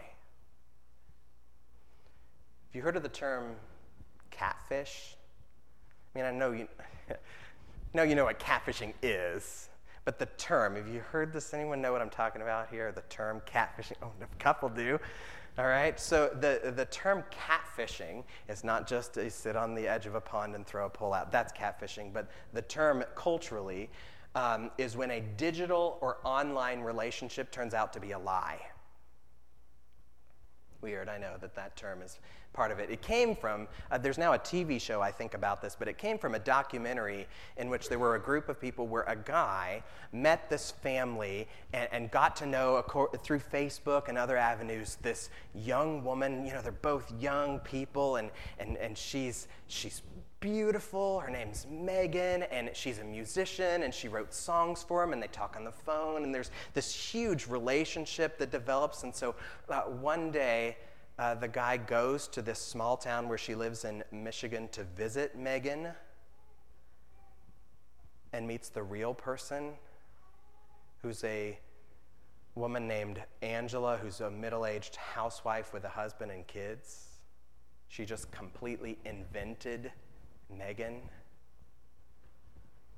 Have 2.67 2.75
you 2.75 2.83
heard 2.83 2.95
of 2.95 3.01
the 3.01 3.09
term 3.09 3.55
catfish? 4.29 5.15
I 6.13 6.19
mean, 6.19 6.27
I 6.27 6.31
know 6.31 6.51
you. 6.51 6.67
Now 7.95 8.01
you 8.01 8.15
know 8.15 8.25
what 8.25 8.39
catfishing 8.39 8.93
is, 9.03 9.69
but 10.03 10.17
the 10.17 10.25
term, 10.37 10.75
have 10.77 10.87
you 10.87 11.01
heard 11.01 11.31
this? 11.31 11.53
Anyone 11.53 11.79
know 11.79 11.91
what 11.91 12.01
I'm 12.01 12.09
talking 12.09 12.41
about 12.41 12.69
here? 12.69 12.91
The 12.91 13.03
term 13.03 13.39
catfishing? 13.45 13.97
Oh, 14.01 14.11
a 14.19 14.43
couple 14.43 14.67
do. 14.67 14.99
All 15.59 15.67
right, 15.67 15.99
so 15.99 16.35
the, 16.39 16.73
the 16.75 16.85
term 16.85 17.23
catfishing 17.29 18.23
is 18.49 18.63
not 18.63 18.87
just 18.87 19.13
to 19.13 19.29
sit 19.29 19.55
on 19.55 19.75
the 19.75 19.87
edge 19.87 20.07
of 20.07 20.15
a 20.15 20.21
pond 20.21 20.55
and 20.55 20.65
throw 20.65 20.87
a 20.87 20.89
pole 20.89 21.13
out. 21.13 21.31
That's 21.31 21.53
catfishing. 21.53 22.11
But 22.11 22.31
the 22.51 22.63
term 22.63 23.03
culturally 23.13 23.91
um, 24.33 24.71
is 24.79 24.97
when 24.97 25.11
a 25.11 25.21
digital 25.37 25.99
or 26.01 26.17
online 26.23 26.79
relationship 26.79 27.51
turns 27.51 27.75
out 27.75 27.93
to 27.93 27.99
be 27.99 28.13
a 28.13 28.19
lie. 28.19 28.59
Weird. 30.83 31.09
I 31.09 31.17
know 31.17 31.33
that 31.41 31.55
that 31.55 31.75
term 31.75 32.01
is 32.01 32.19
part 32.53 32.71
of 32.71 32.79
it. 32.79 32.89
It 32.91 33.01
came 33.01 33.35
from, 33.35 33.67
uh, 33.89 33.97
there's 33.97 34.19
now 34.19 34.33
a 34.33 34.39
TV 34.39 34.79
show, 34.79 35.01
I 35.01 35.11
think, 35.11 35.33
about 35.33 35.61
this, 35.61 35.75
but 35.77 35.87
it 35.87 35.97
came 35.97 36.19
from 36.19 36.35
a 36.35 36.39
documentary 36.39 37.25
in 37.57 37.69
which 37.69 37.89
there 37.89 37.97
were 37.97 38.15
a 38.15 38.19
group 38.19 38.47
of 38.49 38.61
people 38.61 38.85
where 38.85 39.03
a 39.03 39.15
guy 39.15 39.81
met 40.11 40.49
this 40.49 40.69
family 40.69 41.47
and, 41.73 41.89
and 41.91 42.11
got 42.11 42.35
to 42.35 42.45
know 42.45 42.83
through 43.23 43.39
Facebook 43.39 44.07
and 44.09 44.17
other 44.17 44.37
avenues 44.37 44.97
this 45.01 45.29
young 45.55 46.03
woman. 46.03 46.45
You 46.45 46.53
know, 46.53 46.61
they're 46.61 46.71
both 46.71 47.11
young 47.19 47.59
people, 47.59 48.17
and, 48.17 48.29
and, 48.59 48.77
and 48.77 48.95
she's, 48.95 49.47
she's 49.67 50.03
beautiful. 50.43 51.21
Her 51.21 51.31
name's 51.31 51.65
Megan, 51.71 52.43
and 52.43 52.69
she's 52.73 52.99
a 52.99 53.03
musician, 53.05 53.83
and 53.83 53.93
she 53.93 54.09
wrote 54.09 54.33
songs 54.33 54.83
for 54.83 55.01
him, 55.01 55.13
and 55.13 55.23
they 55.23 55.27
talk 55.27 55.55
on 55.55 55.63
the 55.63 55.71
phone, 55.71 56.23
and 56.23 56.35
there's 56.35 56.51
this 56.73 56.93
huge 56.93 57.47
relationship 57.47 58.37
that 58.39 58.51
develops. 58.51 59.03
And 59.03 59.15
so 59.15 59.35
uh, 59.69 59.83
one 59.83 60.31
day, 60.31 60.75
uh, 61.17 61.35
the 61.35 61.47
guy 61.47 61.77
goes 61.77 62.27
to 62.27 62.41
this 62.41 62.59
small 62.59 62.97
town 62.97 63.29
where 63.29 63.37
she 63.37 63.55
lives 63.55 63.85
in 63.85 64.03
Michigan 64.11 64.67
to 64.73 64.83
visit 64.83 65.37
Megan 65.37 65.87
and 68.33 68.45
meets 68.45 68.67
the 68.67 68.83
real 68.83 69.13
person 69.13 69.71
who's 71.01 71.23
a 71.23 71.57
woman 72.55 72.85
named 72.85 73.23
Angela, 73.41 73.95
who's 73.95 74.19
a 74.19 74.29
middle 74.29 74.65
aged 74.65 74.97
housewife 74.97 75.71
with 75.71 75.85
a 75.85 75.89
husband 75.89 76.31
and 76.31 76.45
kids. 76.47 77.05
She 77.87 78.03
just 78.03 78.29
completely 78.31 78.97
invented 79.05 79.93
Megan. 80.49 81.01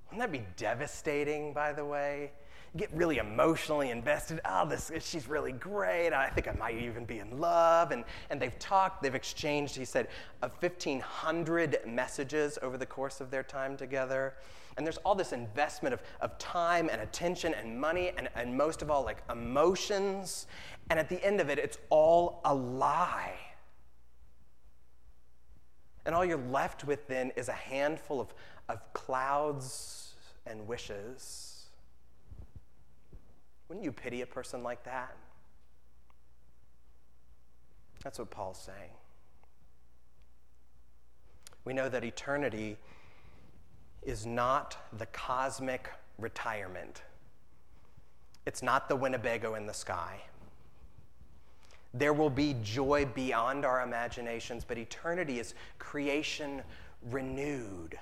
Wouldn't 0.06 0.20
that 0.20 0.32
be 0.32 0.46
devastating, 0.56 1.54
by 1.54 1.74
the 1.74 1.84
way? 1.84 2.32
You 2.74 2.80
get 2.80 2.94
really 2.94 3.18
emotionally 3.18 3.90
invested. 3.90 4.42
Oh, 4.46 4.68
this, 4.68 4.92
she's 5.00 5.28
really 5.28 5.52
great. 5.52 6.12
I 6.12 6.30
think 6.30 6.48
I 6.48 6.52
might 6.52 6.78
even 6.78 7.06
be 7.06 7.20
in 7.20 7.40
love. 7.40 7.92
And, 7.92 8.04
and 8.30 8.42
they've 8.42 8.58
talked, 8.60 9.02
they've 9.02 9.16
exchanged, 9.16 9.76
he 9.76 9.86
said, 9.86 10.10
uh, 10.42 10.50
1,500 10.60 11.80
messages 11.86 12.60
over 12.62 12.78
the 12.78 12.86
course 12.86 13.22
of 13.22 13.32
their 13.32 13.44
time 13.44 13.78
together. 13.78 14.36
And 14.78 14.86
there's 14.86 14.98
all 14.98 15.16
this 15.16 15.32
investment 15.32 15.94
of, 15.94 16.04
of 16.20 16.38
time 16.38 16.90
and 16.92 17.02
attention 17.02 17.54
and 17.54 17.80
money 17.80 18.12
and, 18.18 18.28
and 18.36 18.56
most 18.56 18.82
of 18.82 18.92
all, 18.92 19.04
like 19.04 19.24
emotions. 19.32 20.48
And 20.90 21.00
at 21.00 21.08
the 21.08 21.24
end 21.26 21.40
of 21.40 21.50
it, 21.50 21.60
it's 21.60 21.78
all 21.90 22.42
a 22.44 22.54
lie. 22.54 23.38
And 26.06 26.14
all 26.14 26.24
you're 26.24 26.38
left 26.38 26.84
with 26.84 27.08
then 27.08 27.32
is 27.36 27.50
a 27.50 27.54
handful 27.54 28.22
of, 28.22 28.34
of 28.70 28.94
clouds 28.94 30.14
and 30.46 30.68
wishes. 30.68 31.66
Wouldn't 33.68 33.84
you 33.84 33.92
pity 33.92 34.22
a 34.22 34.28
person 34.28 34.62
like 34.62 34.84
that? 34.84 35.16
That's 38.04 38.20
what 38.20 38.30
Paul's 38.30 38.60
saying. 38.60 38.92
We 41.64 41.74
know 41.74 41.90
that 41.90 42.04
eternity 42.04 42.78
is 44.04 44.28
not 44.28 44.78
the 44.94 45.08
cosmic 45.08 45.90
retirement. 46.20 47.02
It's 48.46 48.62
not 48.62 48.88
the 48.88 48.96
Winnebago 48.96 49.56
in 49.56 49.66
the 49.66 49.74
sky. 49.74 50.22
There 51.98 52.14
will 52.14 52.30
be 52.30 52.58
joy 52.62 53.06
beyond 53.06 53.66
our 53.66 53.82
imaginations, 53.82 54.66
but 54.66 54.78
eternity 54.78 55.40
is 55.40 55.56
creation 55.80 56.62
renewed. 57.10 57.98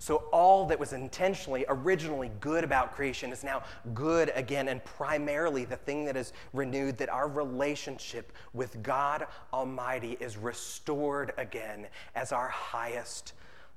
So, 0.00 0.24
all 0.32 0.66
that 0.66 0.78
was 0.78 0.92
intentionally, 0.92 1.64
originally 1.68 2.30
good 2.40 2.64
about 2.64 2.94
creation 2.94 3.32
is 3.32 3.44
now 3.44 3.62
good 3.94 4.32
again, 4.34 4.68
and 4.68 4.84
primarily 4.84 5.64
the 5.64 5.76
thing 5.76 6.04
that 6.06 6.16
is 6.16 6.32
renewed, 6.52 6.98
that 6.98 7.08
our 7.08 7.28
relationship 7.28 8.32
with 8.52 8.82
God 8.82 9.26
Almighty 9.52 10.18
is 10.20 10.36
restored 10.36 11.32
again 11.38 11.86
as 12.16 12.32
our 12.32 12.48
highest 12.48 13.32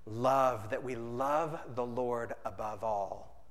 love, 0.07 0.69
that 0.71 0.83
we 0.83 0.95
love 0.95 1.59
the 1.75 1.85
Lord 1.85 2.33
above 2.43 2.83
all. 2.83 3.43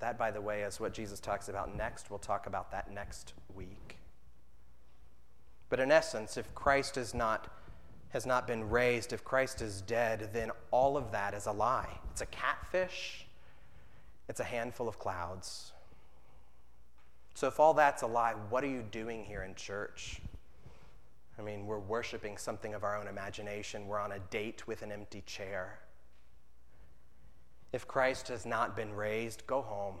That, 0.00 0.18
by 0.18 0.30
the 0.30 0.40
way, 0.40 0.62
is 0.62 0.78
what 0.78 0.92
Jesus 0.92 1.18
talks 1.18 1.48
about 1.48 1.74
next. 1.74 2.10
We'll 2.10 2.18
talk 2.18 2.46
about 2.46 2.70
that 2.72 2.92
next 2.92 3.32
week. 3.54 3.98
But 5.74 5.80
in 5.80 5.90
essence, 5.90 6.36
if 6.36 6.54
Christ 6.54 6.96
is 6.96 7.14
not, 7.14 7.48
has 8.10 8.26
not 8.26 8.46
been 8.46 8.70
raised, 8.70 9.12
if 9.12 9.24
Christ 9.24 9.60
is 9.60 9.80
dead, 9.80 10.30
then 10.32 10.52
all 10.70 10.96
of 10.96 11.10
that 11.10 11.34
is 11.34 11.46
a 11.46 11.50
lie. 11.50 11.98
It's 12.12 12.20
a 12.20 12.26
catfish, 12.26 13.26
it's 14.28 14.38
a 14.38 14.44
handful 14.44 14.86
of 14.86 15.00
clouds. 15.00 15.72
So, 17.34 17.48
if 17.48 17.58
all 17.58 17.74
that's 17.74 18.02
a 18.02 18.06
lie, 18.06 18.34
what 18.50 18.62
are 18.62 18.68
you 18.68 18.84
doing 18.88 19.24
here 19.24 19.42
in 19.42 19.56
church? 19.56 20.20
I 21.40 21.42
mean, 21.42 21.66
we're 21.66 21.80
worshiping 21.80 22.36
something 22.36 22.72
of 22.72 22.84
our 22.84 22.96
own 22.96 23.08
imagination. 23.08 23.88
We're 23.88 23.98
on 23.98 24.12
a 24.12 24.20
date 24.30 24.68
with 24.68 24.82
an 24.82 24.92
empty 24.92 25.24
chair. 25.26 25.80
If 27.72 27.88
Christ 27.88 28.28
has 28.28 28.46
not 28.46 28.76
been 28.76 28.94
raised, 28.94 29.44
go 29.48 29.60
home. 29.60 29.96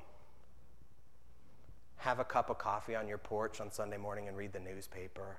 Have 1.96 2.20
a 2.20 2.24
cup 2.24 2.48
of 2.48 2.58
coffee 2.58 2.94
on 2.94 3.08
your 3.08 3.18
porch 3.18 3.60
on 3.60 3.72
Sunday 3.72 3.96
morning 3.96 4.28
and 4.28 4.36
read 4.36 4.52
the 4.52 4.60
newspaper. 4.60 5.38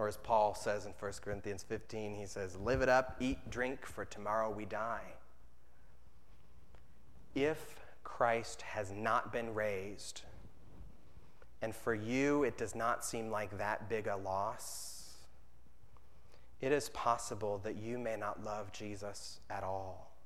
Or 0.00 0.08
as 0.08 0.16
Paul 0.16 0.54
says 0.54 0.86
in 0.86 0.94
1 0.98 1.12
Corinthians 1.20 1.62
15, 1.62 2.14
he 2.14 2.24
says, 2.24 2.56
Live 2.56 2.80
it 2.80 2.88
up, 2.88 3.16
eat, 3.20 3.50
drink, 3.50 3.84
for 3.84 4.06
tomorrow 4.06 4.48
we 4.48 4.64
die. 4.64 5.04
If 7.34 7.78
Christ 8.02 8.62
has 8.62 8.90
not 8.92 9.30
been 9.30 9.52
raised, 9.52 10.22
and 11.60 11.76
for 11.76 11.94
you 11.94 12.44
it 12.44 12.56
does 12.56 12.74
not 12.74 13.04
seem 13.04 13.30
like 13.30 13.58
that 13.58 13.90
big 13.90 14.06
a 14.06 14.16
loss, 14.16 15.16
it 16.62 16.72
is 16.72 16.88
possible 16.88 17.58
that 17.58 17.76
you 17.76 17.98
may 17.98 18.16
not 18.16 18.42
love 18.42 18.72
Jesus 18.72 19.40
at 19.50 19.62
all. 19.62 20.16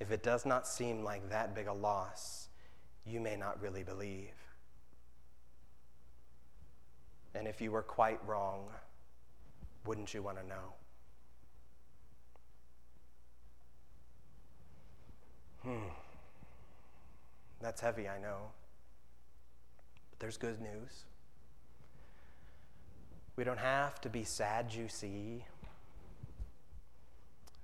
If 0.00 0.10
it 0.10 0.22
does 0.22 0.44
not 0.44 0.68
seem 0.68 1.02
like 1.02 1.30
that 1.30 1.54
big 1.54 1.66
a 1.66 1.72
loss, 1.72 2.50
you 3.06 3.20
may 3.20 3.36
not 3.36 3.58
really 3.62 3.82
believe. 3.82 4.45
And 7.36 7.46
if 7.46 7.60
you 7.60 7.70
were 7.70 7.82
quite 7.82 8.18
wrong, 8.26 8.64
wouldn't 9.84 10.14
you 10.14 10.22
want 10.22 10.38
to 10.38 10.46
know? 10.46 10.72
Hmm. 15.62 15.88
That's 17.60 17.80
heavy, 17.80 18.08
I 18.08 18.18
know. 18.18 18.38
But 20.10 20.20
there's 20.20 20.36
good 20.36 20.60
news. 20.60 21.04
We 23.36 23.44
don't 23.44 23.58
have 23.58 24.00
to 24.00 24.08
be 24.08 24.24
sad, 24.24 24.72
you 24.72 24.88
see, 24.88 25.44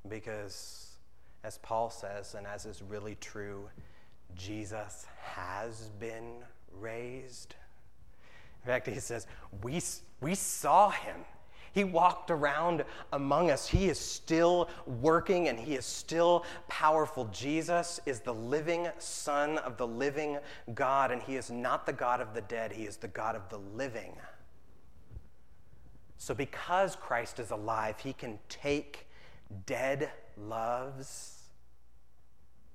because 0.09 0.97
as 1.45 1.59
Paul 1.59 1.89
says, 1.89 2.35
and 2.35 2.47
as 2.47 2.67
is 2.67 2.83
really 2.83 3.17
true, 3.21 3.69
Jesus 4.37 5.07
has 5.19 5.91
been 5.99 6.43
raised. 6.79 7.55
In 8.65 8.69
fact, 8.69 8.87
he 8.87 9.01
says, 9.01 9.27
We, 9.63 9.81
we 10.21 10.35
saw 10.35 10.91
him. 10.91 11.17
He 11.73 11.85
walked 11.85 12.31
around 12.31 12.85
among 13.13 13.51
us. 13.51 13.67
He 13.67 13.89
is 13.89 13.99
still 13.99 14.69
working 14.87 15.49
and 15.49 15.59
he 15.59 15.75
is 15.75 15.87
still 15.87 16.45
powerful. 16.69 17.25
Jesus 17.33 17.99
is 18.05 18.21
the 18.21 18.35
living 18.35 18.89
Son 18.99 19.57
of 19.59 19.79
the 19.79 19.87
living 19.87 20.39
God, 20.75 21.11
and 21.11 21.23
he 21.23 21.37
is 21.37 21.51
not 21.51 21.87
the 21.87 21.93
God 21.93 22.21
of 22.21 22.35
the 22.35 22.43
dead, 22.43 22.73
he 22.73 22.85
is 22.85 22.97
the 22.97 23.09
God 23.09 23.37
of 23.37 23.49
the 23.49 23.59
living. 23.59 24.13
So, 26.19 26.35
because 26.35 26.95
Christ 26.95 27.41
is 27.41 27.51
alive, 27.51 27.99
he 27.99 28.13
can 28.13 28.39
take 28.49 29.09
dead 29.67 30.11
loves 30.37 31.43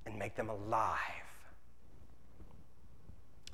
and 0.05 0.17
make 0.17 0.35
them 0.35 0.49
alive. 0.49 0.97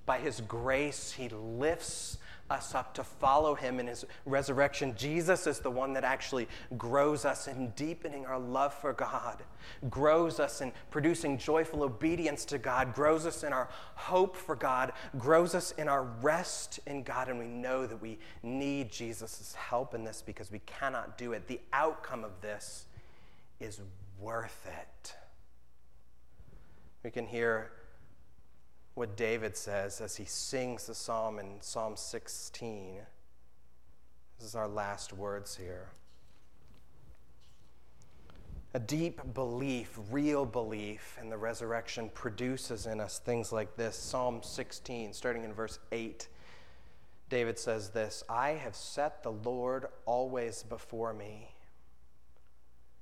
By 0.06 0.20
his 0.20 0.42
grace, 0.42 1.14
he 1.14 1.30
lifts 1.30 2.18
us 2.50 2.76
up 2.76 2.94
to 2.94 3.04
follow 3.04 3.56
him 3.56 3.80
in 3.80 3.88
his 3.88 4.06
resurrection. 4.26 4.94
Jesus 4.98 5.48
is 5.48 5.60
the 5.60 5.72
one 5.72 5.94
that 5.94 6.04
actually 6.04 6.48
grows 6.78 7.26
us 7.26 7.48
in 7.48 7.70
deepening 7.72 8.26
our 8.26 8.38
love 8.38 8.74
for 8.74 8.94
God, 8.94 9.44
grows 9.90 10.40
us 10.40 10.62
in 10.62 10.72
producing 10.92 11.38
joyful 11.38 11.84
obedience 11.84 12.46
to 12.46 12.58
God, 12.58 12.94
grows 12.94 13.26
us 13.26 13.44
in 13.44 13.54
our 13.54 13.70
hope 13.96 14.36
for 14.36 14.56
God, 14.56 14.92
grows 15.18 15.56
us 15.56 15.72
in 15.78 15.88
our 15.88 16.04
rest 16.04 16.80
in 16.86 17.04
God. 17.04 17.30
And 17.30 17.40
we 17.40 17.48
know 17.48 17.88
that 17.88 18.02
we 18.02 18.20
need 18.44 18.92
Jesus' 18.92 19.56
help 19.56 19.96
in 19.96 20.04
this 20.04 20.22
because 20.22 20.52
we 20.52 20.60
cannot 20.60 21.18
do 21.18 21.34
it. 21.34 21.48
The 21.48 21.62
outcome 21.72 22.24
of 22.24 22.42
this 22.42 22.86
is 23.60 23.80
worth 24.20 24.68
it. 24.68 25.16
We 27.04 27.10
can 27.10 27.26
hear 27.26 27.72
what 28.96 29.18
David 29.18 29.58
says 29.58 30.02
as 30.02 30.16
he 30.16 30.26
sings 30.26 30.88
the 30.88 30.94
psalm 30.94 31.40
in 31.40 31.62
Psalm 31.62 31.96
16. 31.96 33.00
This 34.38 34.48
is 34.48 34.56
our 34.56 34.68
last 34.68 35.14
words 35.14 35.56
here. 35.56 35.90
A 38.76 38.80
deep 38.80 39.22
belief, 39.34 39.98
real 40.10 40.46
belief 40.46 41.18
in 41.22 41.30
the 41.30 41.38
resurrection 41.38 42.10
produces 42.14 42.88
in 42.88 43.00
us 43.00 43.20
things 43.20 43.52
like 43.52 43.76
this. 43.76 43.96
Psalm 43.96 44.42
16, 44.42 45.14
starting 45.14 45.44
in 45.44 45.54
verse 45.54 45.80
8, 45.92 46.28
David 47.30 47.58
says 47.58 47.90
this 47.90 48.24
I 48.30 48.52
have 48.52 48.76
set 48.76 49.24
the 49.24 49.32
Lord 49.32 49.86
always 50.06 50.64
before 50.64 51.14
me. 51.14 51.50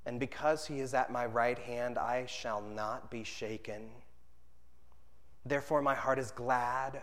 And 0.06 0.20
because 0.20 0.68
he 0.68 0.80
is 0.80 0.94
at 0.94 1.12
my 1.12 1.26
right 1.26 1.60
hand, 1.60 1.98
I 1.98 2.26
shall 2.26 2.62
not 2.62 3.12
be 3.12 3.24
shaken. 3.24 3.90
Therefore, 5.46 5.82
my 5.82 5.96
heart 5.96 6.20
is 6.20 6.32
glad. 6.32 7.02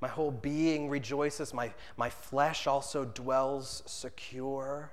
My 0.00 0.08
whole 0.08 0.30
being 0.30 0.88
rejoices. 0.88 1.54
My, 1.54 1.72
my 1.96 2.10
flesh 2.10 2.66
also 2.66 3.04
dwells 3.04 3.82
secure. 3.86 4.90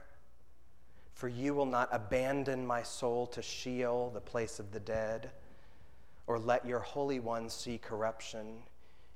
For 1.13 1.27
you 1.27 1.53
will 1.53 1.65
not 1.65 1.89
abandon 1.91 2.65
my 2.65 2.83
soul 2.83 3.27
to 3.27 3.41
Sheol, 3.41 4.11
the 4.13 4.19
place 4.19 4.59
of 4.59 4.71
the 4.71 4.79
dead, 4.79 5.31
or 6.27 6.39
let 6.39 6.65
your 6.65 6.79
Holy 6.79 7.19
One 7.19 7.49
see 7.49 7.77
corruption. 7.77 8.63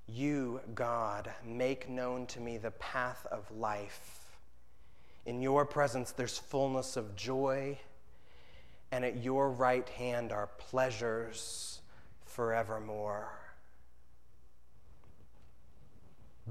You, 0.07 0.61
God, 0.73 1.29
make 1.43 1.89
known 1.89 2.27
to 2.27 2.39
me 2.39 2.57
the 2.57 2.71
path 2.71 3.25
of 3.31 3.51
life. 3.51 4.37
In 5.25 5.41
your 5.41 5.65
presence 5.65 6.11
there's 6.11 6.37
fullness 6.37 6.95
of 6.95 7.15
joy, 7.17 7.77
and 8.91 9.03
at 9.03 9.21
your 9.21 9.49
right 9.49 9.87
hand 9.89 10.31
are 10.31 10.47
pleasures 10.57 11.81
forevermore. 12.25 13.27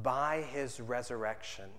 By 0.03 0.43
his 0.43 0.79
resurrection, 0.81 1.71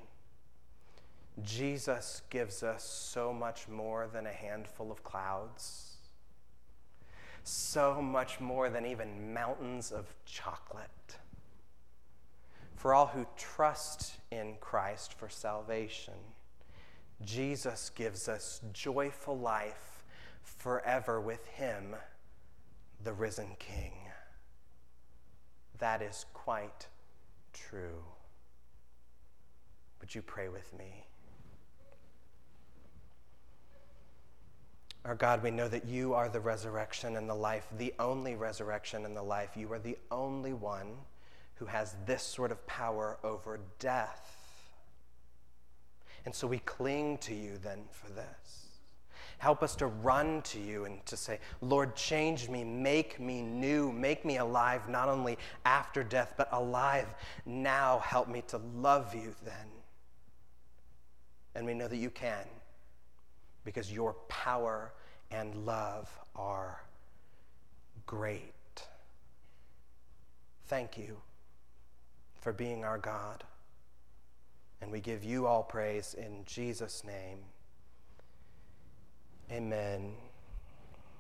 Jesus 1.44 2.24
gives 2.32 2.64
us 2.64 2.84
so 2.84 3.32
much 3.32 3.68
more 3.68 4.08
than 4.12 4.26
a 4.26 4.32
handful 4.32 4.92
of 4.92 5.04
clouds, 5.04 5.98
so 7.44 8.02
much 8.02 8.40
more 8.40 8.70
than 8.70 8.86
even 8.86 9.34
mountains 9.34 9.92
of 9.92 10.16
chocolate. 10.26 11.18
For 12.76 12.94
all 12.94 13.08
who 13.08 13.28
trust 13.36 14.14
in 14.32 14.56
Christ 14.60 15.14
for 15.14 15.30
salvation, 15.30 16.16
Jesus 17.24 17.92
gives 17.92 18.28
us 18.28 18.62
joyful 18.74 19.38
life 19.38 20.04
forever 20.42 21.22
with 21.22 21.46
Him, 21.48 21.96
the 23.04 23.14
risen 23.14 23.56
King. 23.60 23.94
That 25.78 26.02
is 26.02 26.26
quite 26.34 26.88
true. 27.70 28.04
Would 30.00 30.14
you 30.14 30.22
pray 30.22 30.50
with 30.50 30.72
me? 30.78 31.06
Our 35.06 35.16
God, 35.16 35.42
we 35.42 35.52
know 35.52 35.70
that 35.70 35.86
you 35.86 36.14
are 36.14 36.28
the 36.28 36.40
resurrection 36.40 37.16
and 37.16 37.30
the 37.30 37.36
life, 37.36 37.68
the 37.78 37.94
only 37.98 38.36
resurrection 38.36 39.06
and 39.06 39.16
the 39.16 39.24
life. 39.24 39.52
You 39.56 39.72
are 39.72 39.80
the 39.80 39.98
only 40.12 40.52
one 40.54 40.98
who 41.56 41.66
has 41.66 41.96
this 42.06 42.24
sort 42.24 42.52
of 42.52 42.66
power 42.68 43.18
over 43.24 43.60
death. 43.80 44.36
And 46.26 46.36
so 46.36 46.46
we 46.46 46.60
cling 46.60 47.20
to 47.20 47.34
you 47.34 47.58
then 47.58 47.86
for 47.90 48.12
this. 48.12 48.67
Help 49.38 49.62
us 49.62 49.76
to 49.76 49.88
run 49.88 50.42
to 50.42 50.60
you 50.60 50.86
and 50.86 51.06
to 51.06 51.16
say, 51.16 51.40
Lord, 51.62 51.96
change 51.96 52.50
me, 52.50 52.64
make 52.64 53.20
me 53.20 53.42
new, 53.42 53.92
make 53.92 54.26
me 54.26 54.38
alive, 54.38 54.90
not 54.90 55.10
only 55.10 55.38
after 55.64 56.04
death, 56.04 56.34
but 56.38 56.50
alive 56.52 57.08
now. 57.46 58.00
Help 58.00 58.28
me 58.28 58.44
to 58.48 58.58
love 58.76 59.14
you 59.14 59.36
then. 59.46 59.68
And 61.54 61.66
we 61.66 61.76
know 61.76 61.88
that 61.88 61.98
you 61.98 62.10
can 62.10 62.46
because 63.64 63.92
your 63.92 64.14
power 64.28 64.94
and 65.30 65.66
love 65.66 66.10
are 66.36 66.82
great. 68.08 68.54
Thank 70.68 70.98
you 70.98 71.18
for 72.42 72.54
being 72.54 72.84
our 72.84 72.98
God. 72.98 73.44
And 74.82 74.92
we 74.92 75.00
give 75.00 75.24
you 75.24 75.46
all 75.46 75.64
praise 75.64 76.16
in 76.18 76.44
Jesus' 76.46 77.04
name. 77.04 77.40
Amen. 79.52 80.27